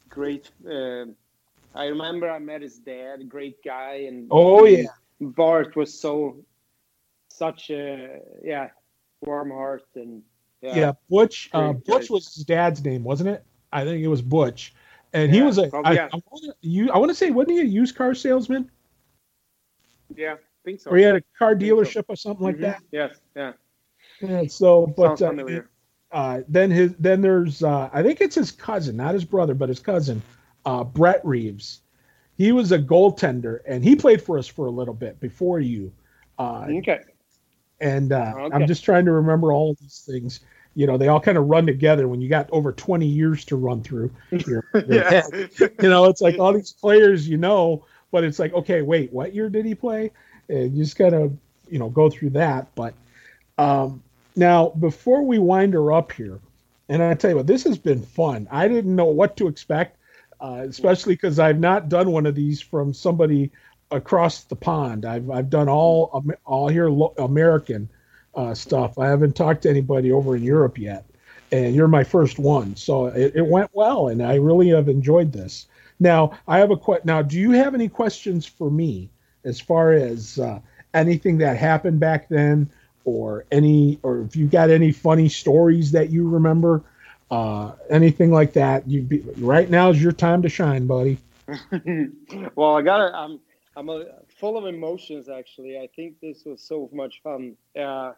[0.08, 0.50] great.
[0.66, 1.06] Uh,
[1.74, 4.84] I remember I met his dad, great guy, and oh yeah,
[5.20, 6.36] Bart was so
[7.28, 8.68] such a yeah
[9.22, 10.22] warm heart and
[10.62, 11.50] yeah, yeah Butch.
[11.52, 13.44] Uh, Butch was his dad's name, wasn't it?
[13.72, 14.74] I think it was Butch,
[15.12, 15.68] and yeah, he was a.
[15.68, 16.08] Probably, I, yeah.
[16.12, 16.90] I want to you.
[16.90, 18.70] I want to say, wasn't he a used car salesman?
[20.14, 20.90] Yeah, I think so.
[20.90, 22.04] Or he had a car dealership so.
[22.08, 22.64] or something like mm-hmm.
[22.64, 22.82] that.
[22.92, 23.52] Yes, yeah.
[24.20, 24.46] Yeah.
[24.46, 25.34] So, but uh,
[26.12, 29.68] uh, then his then there's uh, I think it's his cousin, not his brother, but
[29.68, 30.22] his cousin,
[30.64, 31.80] uh, Brett Reeves.
[32.38, 35.92] He was a goaltender, and he played for us for a little bit before you.
[36.38, 37.00] Uh, okay
[37.82, 38.54] and uh, okay.
[38.54, 40.40] I'm just trying to remember all these things.
[40.74, 43.56] You know, they all kind of run together when you got over 20 years to
[43.56, 44.10] run through.
[44.30, 45.22] Your, your yeah.
[45.60, 49.34] You know, it's like all these players you know, but it's like, okay, wait, what
[49.34, 50.12] year did he play?
[50.48, 51.30] And you just gotta,
[51.68, 52.74] you know, go through that.
[52.74, 52.94] But
[53.58, 54.02] um,
[54.36, 56.38] now, before we wind her up here,
[56.88, 58.48] and I tell you what, this has been fun.
[58.50, 59.98] I didn't know what to expect,
[60.40, 63.50] uh, especially because I've not done one of these from somebody
[63.92, 65.04] across the pond.
[65.04, 66.88] I've I've done all all here
[67.18, 67.88] American
[68.34, 68.98] uh, stuff.
[68.98, 71.04] I haven't talked to anybody over in Europe yet,
[71.52, 72.74] and you're my first one.
[72.76, 75.66] So it, it went well, and I really have enjoyed this.
[76.00, 77.06] Now I have a question.
[77.06, 79.10] Now, do you have any questions for me
[79.44, 80.60] as far as uh,
[80.94, 82.70] anything that happened back then,
[83.04, 86.82] or any, or if you got any funny stories that you remember,
[87.30, 88.88] uh, anything like that?
[88.88, 91.18] You be right now is your time to shine, buddy.
[92.54, 93.14] well, I gotta.
[93.14, 93.40] I'm
[93.76, 94.04] I'm a,
[94.38, 95.28] full of emotions.
[95.28, 97.56] Actually, I think this was so much fun.
[97.78, 98.12] Uh,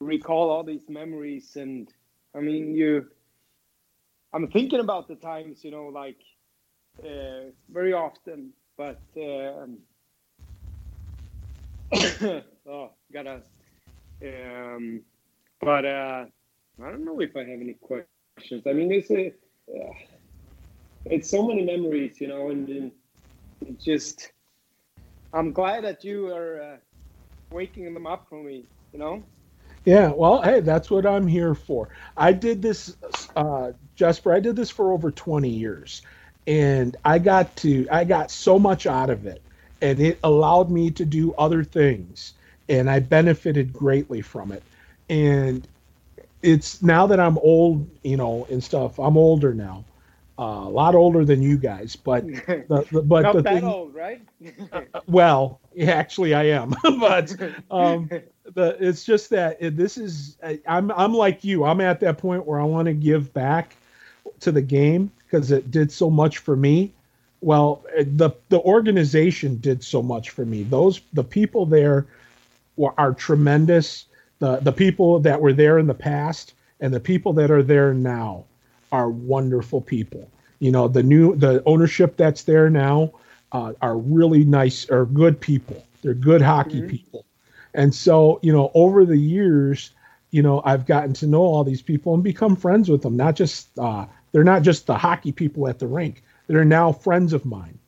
[0.00, 1.92] recall all these memories, and
[2.34, 3.08] I mean, you.
[4.34, 6.18] I'm thinking about the times, you know, like
[7.04, 9.78] uh, very often, but um,
[12.66, 13.42] oh, gotta.
[14.24, 15.02] Um,
[15.60, 16.24] but uh,
[16.82, 18.66] I don't know if I have any questions.
[18.66, 19.92] I mean, it's a, uh,
[21.04, 22.92] it's so many memories, you know, and, and
[23.66, 24.32] it just
[25.32, 26.76] I'm glad that you are uh,
[27.50, 28.68] waking them up for me.
[28.92, 29.24] You know.
[29.84, 31.88] Yeah, well, hey, that's what I'm here for.
[32.16, 32.96] I did this,
[33.36, 34.32] uh, Jesper.
[34.32, 36.02] I did this for over 20 years,
[36.46, 39.42] and I got to, I got so much out of it,
[39.82, 42.34] and it allowed me to do other things,
[42.68, 44.62] and I benefited greatly from it.
[45.10, 45.66] And
[46.42, 48.98] it's now that I'm old, you know, and stuff.
[49.00, 49.84] I'm older now.
[50.38, 53.64] Uh, a lot older than you guys, but the, the but Not the that thing,
[53.64, 54.22] old, right?
[55.06, 57.34] well, yeah, actually I am, but
[57.70, 58.08] um,
[58.54, 61.64] the it's just that it, this is I, I'm I'm like you.
[61.64, 63.76] I'm at that point where I want to give back
[64.40, 66.92] to the game because it did so much for me.
[67.42, 70.62] Well, the the organization did so much for me.
[70.62, 72.06] Those the people there
[72.76, 74.06] were, are tremendous.
[74.38, 77.92] The the people that were there in the past and the people that are there
[77.92, 78.44] now
[78.92, 80.30] are wonderful people.
[80.60, 83.12] You know, the new the ownership that's there now
[83.52, 85.86] uh, are really nice are good people.
[86.02, 86.88] They're good hockey Mhm.
[86.88, 87.26] people.
[87.74, 89.92] And so, you know, over the years,
[90.30, 93.16] you know, I've gotten to know all these people and become friends with them.
[93.16, 96.22] Not just uh, they're not just the hockey people at the rink.
[96.48, 97.78] They're now friends of mine.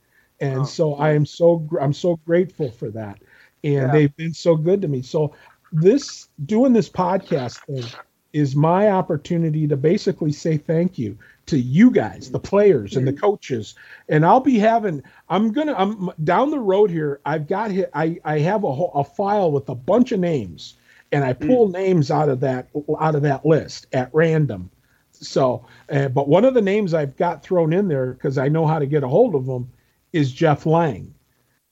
[0.40, 3.20] And Oh, so I am so gr- I'm so grateful for that.
[3.64, 3.92] And Yeah.
[3.92, 5.02] they've been so good to me.
[5.02, 5.34] So
[5.72, 7.92] this doing this podcast thing
[8.35, 11.16] is my opportunity to basically say thank you
[11.47, 13.76] to you guys, the players and the coaches.
[14.09, 17.20] And I'll be having, I'm gonna, I'm down the road here.
[17.24, 20.74] I've got, hi- I, I have a, whole, a file with a bunch of names,
[21.12, 22.68] and I pull names out of that,
[23.01, 24.68] out of that list at random.
[25.12, 28.66] So, uh, but one of the names I've got thrown in there because I know
[28.66, 29.70] how to get a hold of them
[30.12, 31.14] is Jeff Lang.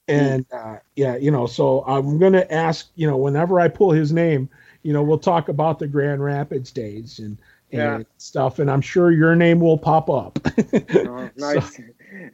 [0.07, 4.13] And uh, yeah, you know, so I'm gonna ask, you know, whenever I pull his
[4.13, 4.49] name,
[4.83, 7.37] you know, we'll talk about the Grand Rapids days and,
[7.71, 8.03] Yeah.
[8.17, 10.39] stuff, and I'm sure your name will pop up.
[11.07, 11.79] Oh, nice.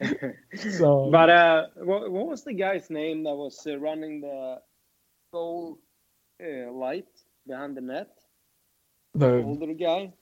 [0.78, 4.60] so, but uh, what, what was the guy's name that was uh, running the
[5.32, 5.78] goal
[6.42, 7.08] uh, light
[7.46, 8.08] behind the net?
[9.14, 10.12] the Older guy.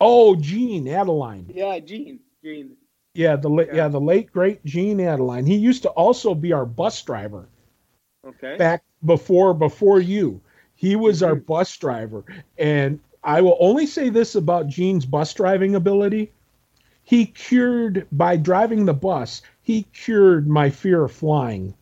[0.00, 2.20] oh, Gene Adeline, Yeah, Gene.
[2.44, 2.76] Gene.
[3.14, 3.76] yeah, the late, Yeah.
[3.76, 5.46] yeah, the late great Gene Adeline.
[5.46, 7.48] He used to also be our bus driver.
[8.26, 8.56] Okay.
[8.56, 10.40] back before before you.
[10.76, 12.24] He was our bus driver,
[12.58, 16.32] and I will only say this about Gene's bus driving ability:
[17.02, 19.42] he cured by driving the bus.
[19.62, 21.74] He cured my fear of flying.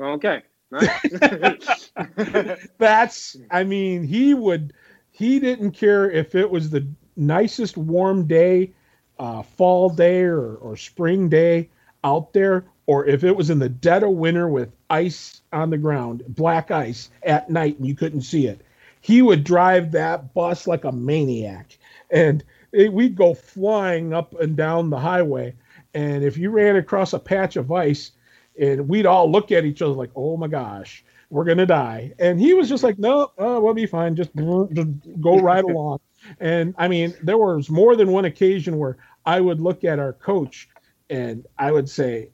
[0.00, 0.42] Okay.
[0.72, 1.92] Nice.
[2.78, 4.72] That's, I mean, he would,
[5.10, 8.72] he didn't care if it was the nicest warm day,
[9.18, 11.68] uh, fall day or, or spring day
[12.04, 15.78] out there, or if it was in the dead of winter with ice on the
[15.78, 18.60] ground, black ice at night and you couldn't see it.
[19.00, 21.78] He would drive that bus like a maniac.
[22.10, 25.54] And it, we'd go flying up and down the highway.
[25.94, 28.12] And if you ran across a patch of ice,
[28.58, 32.38] and we'd all look at each other like, "Oh my gosh, we're gonna die." And
[32.40, 34.14] he was just like, "No, uh, we'll be fine.
[34.14, 36.00] Just, just go right along."
[36.40, 40.12] And I mean, there was more than one occasion where I would look at our
[40.12, 40.68] coach
[41.10, 42.30] and I would say,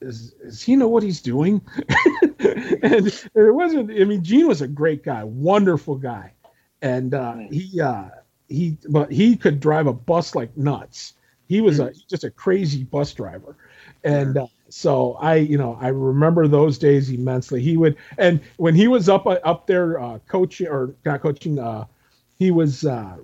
[0.00, 1.62] "Is, does he know what he's doing?"
[2.38, 3.90] and it wasn't.
[3.90, 6.32] I mean, Gene was a great guy, wonderful guy,
[6.80, 8.08] and uh, he uh,
[8.48, 11.14] he but he could drive a bus like nuts.
[11.48, 13.56] He was a just a crazy bus driver,
[14.04, 17.60] and uh, so I you know I remember those days immensely.
[17.60, 21.58] He would and when he was up uh, up there uh, coaching or not coaching,
[21.58, 21.86] uh,
[22.38, 23.16] he was uh,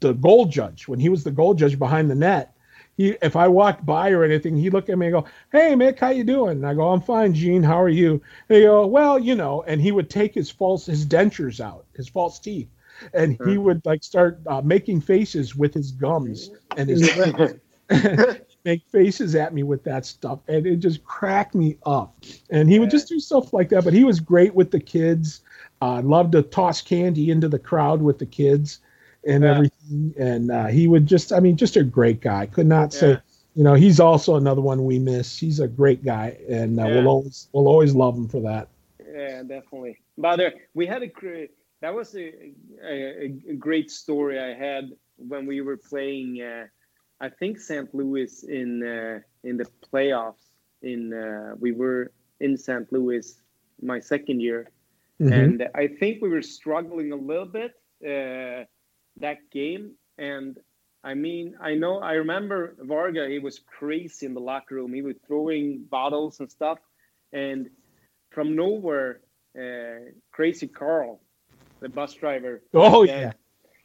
[0.00, 0.88] the goal judge.
[0.88, 2.53] When he was the goal judge behind the net,
[2.96, 5.98] he if I walked by or anything, he'd look at me and go, "Hey, Mick,
[5.98, 7.62] how you doing?" And I go, "I'm fine, Gene.
[7.62, 10.86] How are you?" And he go, "Well, you know," and he would take his false
[10.86, 12.68] his dentures out, his false teeth,
[13.12, 17.54] and he would like start uh, making faces with his gums and his lips.
[18.64, 22.16] make faces at me with that stuff and it just cracked me up
[22.48, 25.42] and he would just do stuff like that but he was great with the kids
[25.82, 28.78] uh loved to toss candy into the crowd with the kids
[29.26, 29.50] and Yeah.
[29.54, 33.18] everything and uh, he would just i mean just a great guy could not say
[33.54, 36.94] you know he's also another one we miss he's a great guy and uh, Yeah.
[36.94, 38.68] we'll always we'll always love him for that
[39.14, 39.98] Yeah, definitely.
[40.16, 41.10] But uh, we had a
[41.82, 42.26] that was a,
[42.82, 44.84] a, a great story I had
[45.16, 46.40] when we were playing.
[46.42, 46.66] Uh,
[47.20, 47.88] I think St.
[47.94, 50.44] Louis in uh, in the playoffs.
[50.82, 52.86] In uh, we were in St.
[52.92, 53.26] Louis
[53.82, 54.68] my second year,
[55.20, 55.32] Mhm.
[55.32, 57.72] and I think we were struggling a little bit
[58.12, 58.64] uh,
[59.18, 59.92] that game.
[60.18, 60.58] And
[61.02, 63.28] I mean, I know I remember Varga.
[63.28, 64.92] He was crazy in the locker room.
[64.94, 66.78] He was throwing bottles and stuff,
[67.32, 67.68] and
[68.30, 69.20] from nowhere,
[69.58, 71.20] uh, Crazy Carl,
[71.80, 72.62] the bus driver.
[72.74, 73.32] oh Yeah.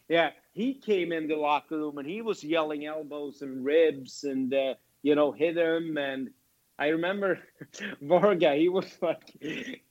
[0.07, 4.53] yeah he came in the locker room and he was yelling elbows and ribs and
[4.53, 5.97] uh, you know hit him.
[5.97, 6.29] And
[6.77, 7.39] I remember
[8.01, 9.23] Varga, he was like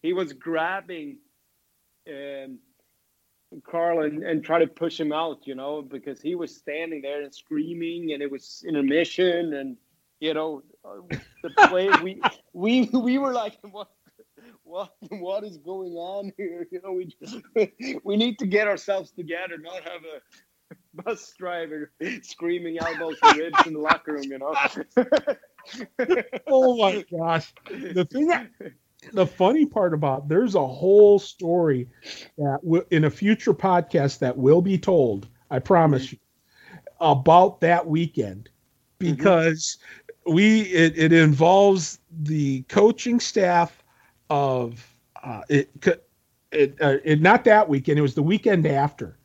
[0.02, 1.18] he was grabbing
[2.08, 2.58] um,
[3.64, 7.22] Carl and, and try to push him out, you know, because he was standing there
[7.22, 9.76] and screaming and it was intermission and
[10.20, 12.20] you know uh, the play we
[12.52, 13.88] we we were like what
[14.64, 16.66] what what is going on here?
[16.70, 17.38] You know, we just
[18.04, 21.92] we need to get ourselves together, not have a bus driver
[22.22, 24.24] screaming elbows and ribs in the locker room.
[24.24, 24.54] You know.
[26.46, 27.52] oh my gosh!
[27.70, 28.50] The thing that
[29.12, 31.88] the funny part about there's a whole story
[32.36, 35.28] that w- in a future podcast that will be told.
[35.50, 36.16] I promise mm-hmm.
[36.16, 36.18] you
[37.00, 38.48] about that weekend
[39.00, 39.14] mm-hmm.
[39.14, 39.78] because
[40.26, 40.34] mm-hmm.
[40.34, 43.82] we it, it involves the coaching staff
[44.30, 44.86] of
[45.22, 45.70] uh, it
[46.52, 49.18] it, uh, it not that weekend it was the weekend after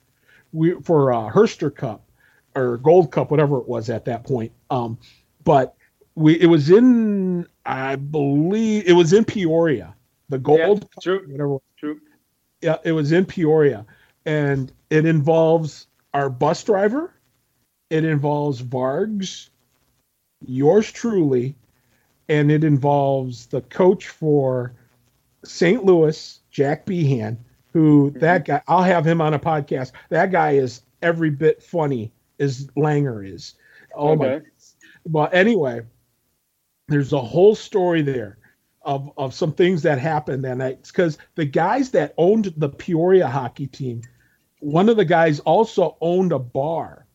[0.52, 2.10] we for uh, Herster Cup
[2.56, 4.98] or Gold Cup whatever it was at that point um
[5.44, 5.76] but
[6.16, 9.96] we it was in I believe it was in Peoria
[10.30, 12.00] the Gold yeah, true whatever true
[12.62, 13.86] yeah it was in Peoria
[14.26, 17.14] and it involves our bus driver
[17.90, 19.50] it involves Vargs
[20.46, 21.56] yours truly
[22.30, 24.74] and it involves the coach for
[25.44, 25.84] St.
[25.84, 27.38] Louis, Jack Behan,
[27.72, 28.20] who mm-hmm.
[28.20, 29.92] that guy, I'll have him on a podcast.
[30.10, 33.56] That guy is every bit funny as Langer is.
[33.96, 34.40] Oh okay.
[34.40, 34.42] my.
[35.06, 35.82] But anyway,
[36.94, 38.38] there's a whole story there
[38.82, 40.84] of, of some things that happened that night.
[40.84, 44.02] Because the guys that owned the Peoria hockey team,
[44.60, 47.06] one of the guys also owned a bar.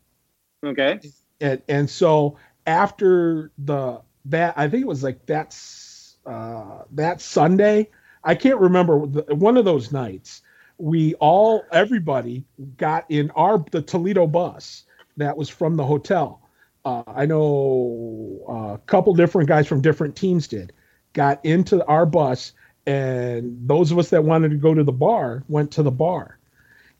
[0.64, 1.00] Okay.
[1.40, 7.88] And, and so after the that I think it was like that's uh, that Sunday.
[8.24, 10.42] I can't remember the, one of those nights.
[10.76, 12.44] We all everybody
[12.76, 14.84] got in our the Toledo bus
[15.16, 16.42] that was from the hotel.
[16.88, 20.72] Uh, I know uh, a couple different guys from different teams did
[21.12, 22.52] got into our bus,
[22.86, 26.38] and those of us that wanted to go to the bar went to the bar,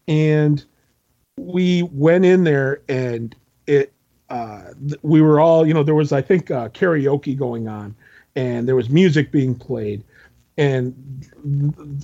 [0.06, 0.62] and
[1.38, 3.34] we went in there and
[3.66, 3.94] it
[4.28, 4.64] uh,
[5.00, 7.94] we were all, you know, there was, I think, uh, karaoke going on
[8.36, 10.04] and there was music being played
[10.58, 10.94] and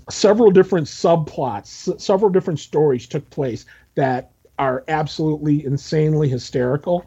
[0.09, 7.05] several different subplots, several different stories took place that are absolutely insanely hysterical.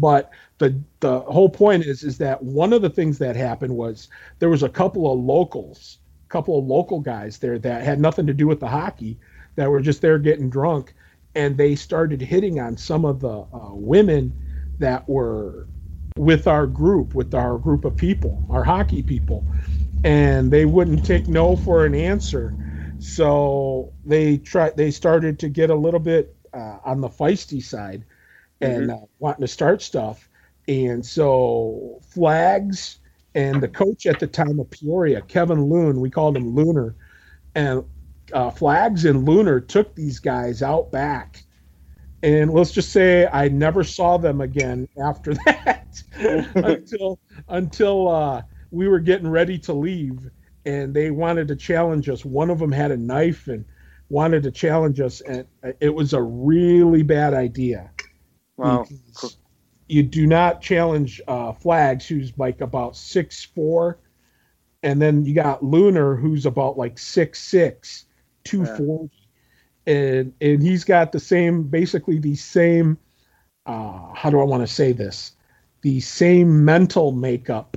[0.00, 4.08] But the the whole point is is that one of the things that happened was
[4.38, 8.26] there was a couple of locals, a couple of local guys there that had nothing
[8.26, 9.18] to do with the hockey
[9.56, 10.94] that were just there getting drunk,
[11.34, 14.34] and they started hitting on some of the uh, women
[14.78, 15.68] that were
[16.18, 19.46] with our group, with our group of people, our hockey people,
[20.04, 22.54] and they wouldn't take no for an answer.
[22.98, 24.76] So they tried.
[24.76, 28.04] They started to get a little bit uh, on the feisty side,
[28.60, 29.04] and mm-hmm.
[29.04, 30.28] uh, wanting to start stuff.
[30.68, 32.98] And so flags
[33.34, 36.96] and the coach at the time of Peoria, Kevin Loon, we called him Lunar,
[37.54, 37.84] and
[38.32, 41.44] uh, flags and Lunar took these guys out back
[42.22, 46.02] and let's just say I never saw them again after that
[46.54, 50.28] until until uh, we were getting ready to leave,
[50.64, 52.24] and they wanted to challenge us.
[52.24, 53.64] One of them had a knife and
[54.08, 55.46] wanted to challenge us, and
[55.80, 57.90] it was a really bad idea.
[58.56, 58.86] Wow.
[59.88, 63.98] You do not challenge uh, Flags, who's like about six four,
[64.82, 68.06] and then you got Lunar, who's about like six six,
[68.44, 69.10] two forty.
[69.12, 69.26] Yeah
[69.86, 72.98] and and he's got the same basically the same
[73.66, 75.32] uh, how do I want to say this
[75.82, 77.76] the same mental makeup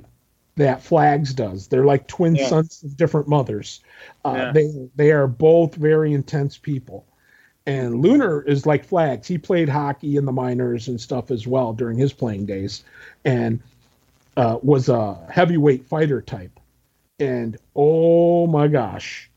[0.55, 1.67] that Flags does.
[1.67, 2.47] They're like twin yeah.
[2.47, 3.81] sons of different mothers.
[4.25, 4.51] Uh, yeah.
[4.51, 7.05] They they are both very intense people.
[7.69, 9.27] And Lunar is like Flags.
[9.27, 12.83] He played hockey in the minors and stuff as well during his playing days,
[13.23, 13.59] and
[14.35, 16.59] uh, was a heavyweight fighter type.
[17.19, 19.29] And oh my gosh,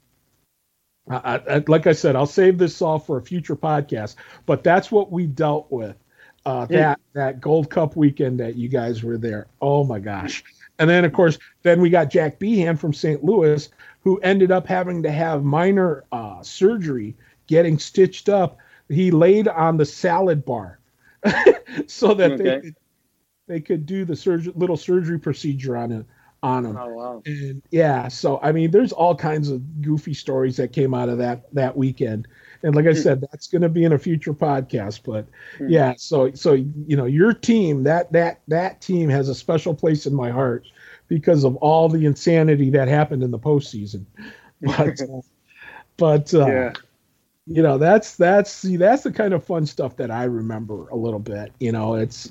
[1.10, 4.14] I, I, like I said, I'll save this all for a future podcast.
[4.46, 5.96] But that's what we dealt with
[6.46, 6.78] uh, yeah.
[6.78, 9.46] that that Gold Cup weekend that you guys were there.
[9.60, 10.42] Oh my gosh!
[10.78, 13.22] And then of course, then we got Jack Behan from St.
[13.22, 13.68] Louis,
[14.00, 17.14] who ended up having to have minor uh, surgery,
[17.46, 18.58] getting stitched up.
[18.88, 20.78] He laid on the salad bar
[21.86, 22.42] so that okay.
[22.42, 22.76] they could,
[23.46, 26.06] they could do the surgery, little surgery procedure on it
[26.42, 26.76] on them.
[26.76, 27.22] Oh wow!
[27.24, 31.18] And yeah, so I mean, there's all kinds of goofy stories that came out of
[31.18, 32.26] that that weekend.
[32.64, 33.00] And like I hmm.
[33.00, 35.00] said, that's going to be in a future podcast.
[35.04, 35.26] But
[35.58, 35.68] hmm.
[35.68, 40.06] yeah, so so you know, your team that that that team has a special place
[40.06, 40.66] in my heart
[41.08, 44.04] because of all the insanity that happened in the postseason.
[44.64, 45.20] But uh,
[45.96, 46.72] but uh, yeah.
[47.46, 50.96] You know, that's that's see that's the kind of fun stuff that I remember a
[50.96, 51.52] little bit.
[51.60, 52.30] You know, it's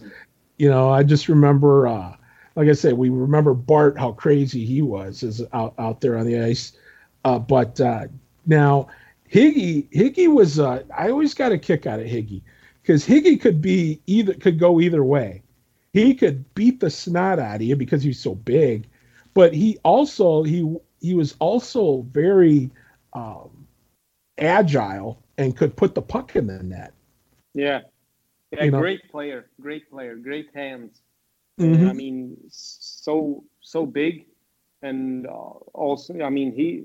[0.58, 1.88] you know, I just remember.
[1.88, 2.16] uh
[2.56, 6.26] like I said, we remember Bart how crazy he was is out, out there on
[6.26, 6.74] the ice.
[7.26, 8.08] Uh, but uh,
[8.46, 8.88] now
[9.32, 12.42] Higgy Higgy was uh, I always got a kick out of Higgy
[12.82, 15.44] because Higgy could be either could go either way.
[15.94, 18.88] He could beat the snot out of you because he's so big,
[19.34, 22.70] but he also he he was also very
[23.14, 23.61] um,
[24.42, 26.94] agile and could put the puck in the net.
[27.54, 27.82] Yeah.
[28.52, 28.80] Yeah, you know.
[28.80, 31.02] great player, great player, great hands.
[31.60, 31.88] Mhm.
[31.90, 34.26] I mean, so so big,
[34.82, 36.84] and uh, also, I mean, he,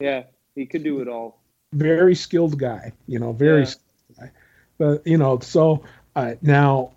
[0.00, 0.24] yeah,
[0.54, 1.42] he could do it all.
[1.72, 3.66] very skilled guy, you know, very Yeah.
[3.66, 4.30] skilled guy.
[4.78, 5.84] But you know, so
[6.16, 6.92] uh, now,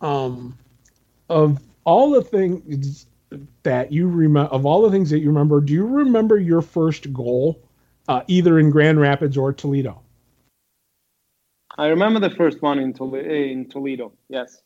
[0.00, 0.56] um,
[1.28, 3.06] of all the things
[3.64, 7.12] that you remember, of all the things that you remember, do you remember your first
[7.12, 7.58] goal,
[8.08, 10.00] uh, either in Grand Rapids or Toledo?
[11.78, 14.12] I remember the first one in, Tol- in Toledo.
[14.28, 14.62] Yes,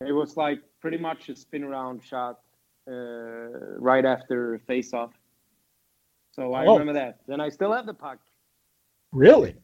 [0.00, 2.40] it was like pretty much a spin around shot
[2.88, 5.12] uh, right after face off.
[6.34, 6.72] So I Oh.
[6.72, 7.20] remember that.
[7.26, 8.18] Then I still have the puck.
[9.12, 9.54] Really?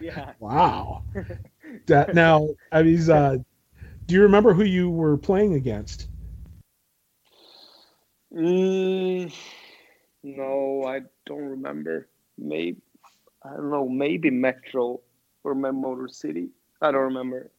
[0.00, 0.32] Yeah.
[0.40, 1.02] Wow.
[1.86, 3.38] that now, I mean, uh,
[4.06, 6.08] do you remember who you were playing against?
[8.32, 9.34] Mm,
[10.22, 12.08] no, I don't remember.
[12.36, 12.80] Maybe
[13.44, 13.88] I don't know.
[13.88, 15.00] Maybe Metro
[15.44, 16.48] or Motor City.
[16.80, 17.50] I don't remember.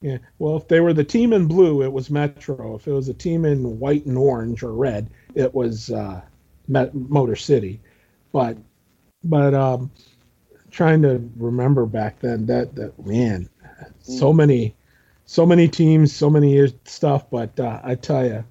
[0.00, 0.18] Yeah.
[0.38, 2.76] Well, if they were the team in blue, it was Metro.
[2.76, 6.20] If it was a team in white and orange or red, it was uh,
[6.68, 7.80] Met- Motor City.
[8.32, 8.56] But,
[9.24, 9.90] but um,
[10.70, 13.48] trying to remember back then that that man,
[14.02, 14.74] so many,
[15.26, 17.28] so many teams, so many stuff.
[17.30, 18.44] But uh, I tell you,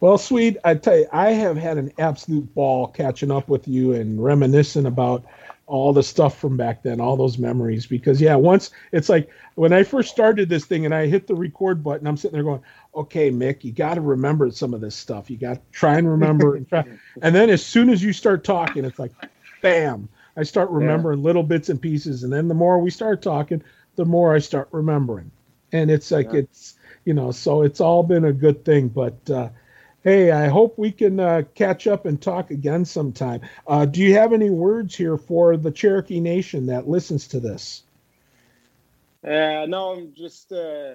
[0.00, 3.92] well, sweet, I tell you, I have had an absolute ball catching up with you
[3.92, 5.24] and reminiscing about
[5.66, 7.86] all the stuff from back then, all those memories.
[7.86, 11.34] Because yeah, once it's like when I first started this thing and I hit the
[11.34, 12.62] record button, I'm sitting there going,
[12.94, 15.28] "Okay, Mick, you got to remember some of this stuff.
[15.30, 16.84] You got to try and remember." and, try.
[17.22, 19.12] and then as soon as you start talking, it's like,
[19.60, 20.08] bam!
[20.36, 23.62] I start remembering little bits and pieces, and then the more we start talking,
[23.96, 25.30] the more I start remembering.
[25.72, 26.40] And it's like Yeah.
[26.40, 28.88] it's you know, so it's all been a good thing.
[28.88, 29.48] But uh,
[30.06, 33.40] hey, I hope we can uh, catch up and talk again sometime.
[33.66, 37.82] Uh, do you have any words here for the Cherokee Nation that listens to this?
[39.26, 40.94] Uh, no, I'm just uh,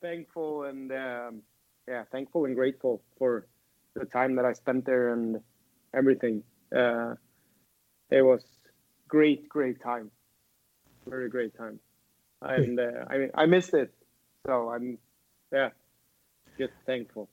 [0.00, 1.42] thankful and um,
[1.88, 3.48] yeah, thankful and grateful for
[3.96, 5.40] the time that I spent there and
[5.92, 6.44] everything.
[6.74, 7.14] Uh,
[8.10, 8.44] it was
[9.08, 10.12] great, great time,
[11.08, 11.80] very great time,
[12.42, 13.92] and uh, I I missed it,
[14.46, 14.98] so I'm
[15.52, 15.70] yeah,
[16.60, 17.28] just thankful.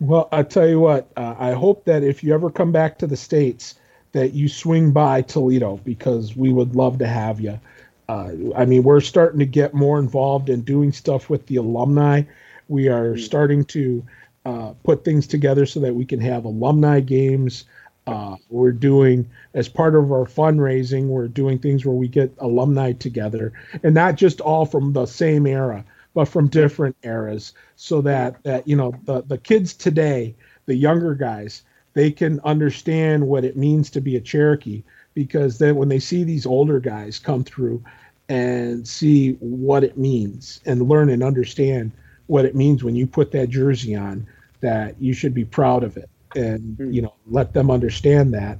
[0.00, 3.06] Well, I tell you what, uh, I hope that if you ever come back to
[3.06, 3.74] the states,
[4.12, 7.60] that you swing by Toledo because we would love to have you.
[8.08, 12.22] Uh, I mean, we're starting to get more involved in doing stuff with the alumni.
[12.68, 13.20] We are Mm.
[13.20, 14.02] starting to
[14.46, 17.64] uh, put things together so that we can have alumni games.
[18.06, 22.92] Uh, we're doing, as part of our fundraising, we're doing things where we get alumni
[22.92, 25.84] together, and not just all from the same era,
[26.14, 30.34] but from different eras, so that that you know the the kids today,
[30.66, 31.62] the younger guys,
[31.94, 34.82] they can understand what it means to be a Cherokee
[35.14, 37.82] because then when they see these older guys come through
[38.28, 41.92] and see what it means and learn and understand
[42.26, 44.26] what it means when you put that jersey on
[44.60, 46.90] that you should be proud of it and Hmm.
[46.90, 48.58] you know let them understand that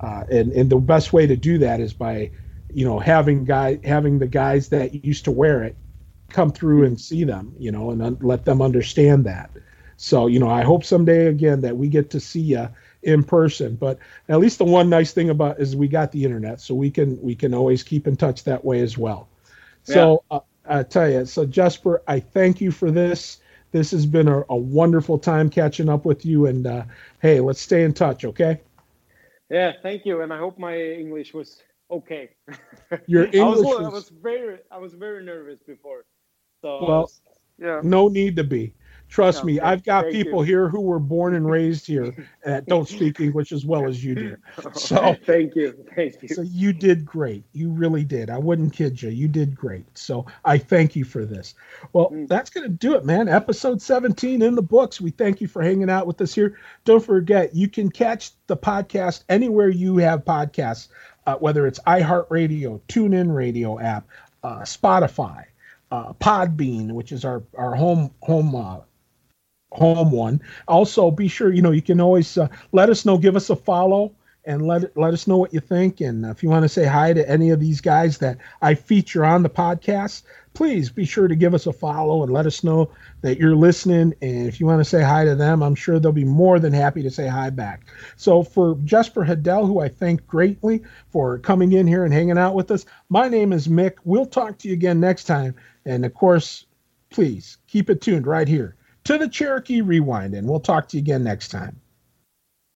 [0.00, 2.30] uh, and and the best way to do that is by
[2.72, 5.76] you know having guy having the guys that used to wear it
[6.30, 9.50] come through and see them you know and un- let them understand that.
[9.96, 12.68] So you know i hope someday again that we get to see you
[13.02, 13.76] in person.
[13.76, 13.98] But
[14.28, 17.20] at least the one nice thing about is we got the internet so we can
[17.22, 19.28] we can always keep in touch that way as well.
[19.82, 23.38] So uh, i tell you so jesper i thank you for this.
[23.72, 26.84] This has been a, a wonderful time catching up with you and uh,
[27.20, 28.60] hey let's stay in touch okay?
[29.50, 32.30] Yeah, thank you, and I hope my English was okay.
[33.06, 36.04] Your I was, English I was- was very I was very nervous before,
[36.62, 37.10] so Well,
[37.58, 37.80] yeah.
[37.82, 38.74] no need to be
[39.10, 40.52] trust No, me i've got people you.
[40.54, 42.14] here who were born and raised here
[42.44, 44.36] that don't speak english as well as you do
[44.74, 46.28] So- thank you, thank you.
[46.28, 47.42] So you did great.
[47.52, 48.28] You really did.
[48.28, 49.08] I wouldn't kid you.
[49.08, 49.86] You did great.
[49.96, 51.54] So I thank you for this.
[51.94, 52.28] Well, Mm.
[52.28, 53.28] that's going to do it, man.
[53.28, 55.00] Episode 17 in the books.
[55.00, 56.58] We thank you for hanging out with us here.
[56.84, 60.88] Don't forget, you can catch the podcast anywhere you have podcasts,
[61.26, 64.06] uh, whether it's iHeartRadio, TuneIn Radio app,
[64.42, 65.44] uh, Spotify,
[65.90, 68.80] uh, Podbean, which is our, our home home uh,
[69.72, 70.40] home one.
[70.66, 73.56] Also, be sure you know you can always uh, let us know, give us a
[73.56, 74.12] follow,
[74.44, 76.00] and let let us know what you think.
[76.00, 79.24] And if you want to say hi to any of these guys that I feature
[79.24, 80.22] on the podcast,
[80.54, 82.90] please be sure to give us a follow and let us know
[83.20, 84.14] that you're listening.
[84.22, 86.72] And if you want to say hi to them, I'm sure they'll be more than
[86.72, 87.86] happy to say hi back.
[88.16, 92.54] So for Jesper Hedell, who I thank greatly for coming in here and hanging out
[92.54, 93.96] with us, my name is Mick.
[94.04, 95.54] We'll talk to you again next time.
[95.88, 96.66] And of course,
[97.08, 101.00] please keep it tuned right here to the Cherokee Rewind, and we'll talk to you
[101.00, 101.80] again next time.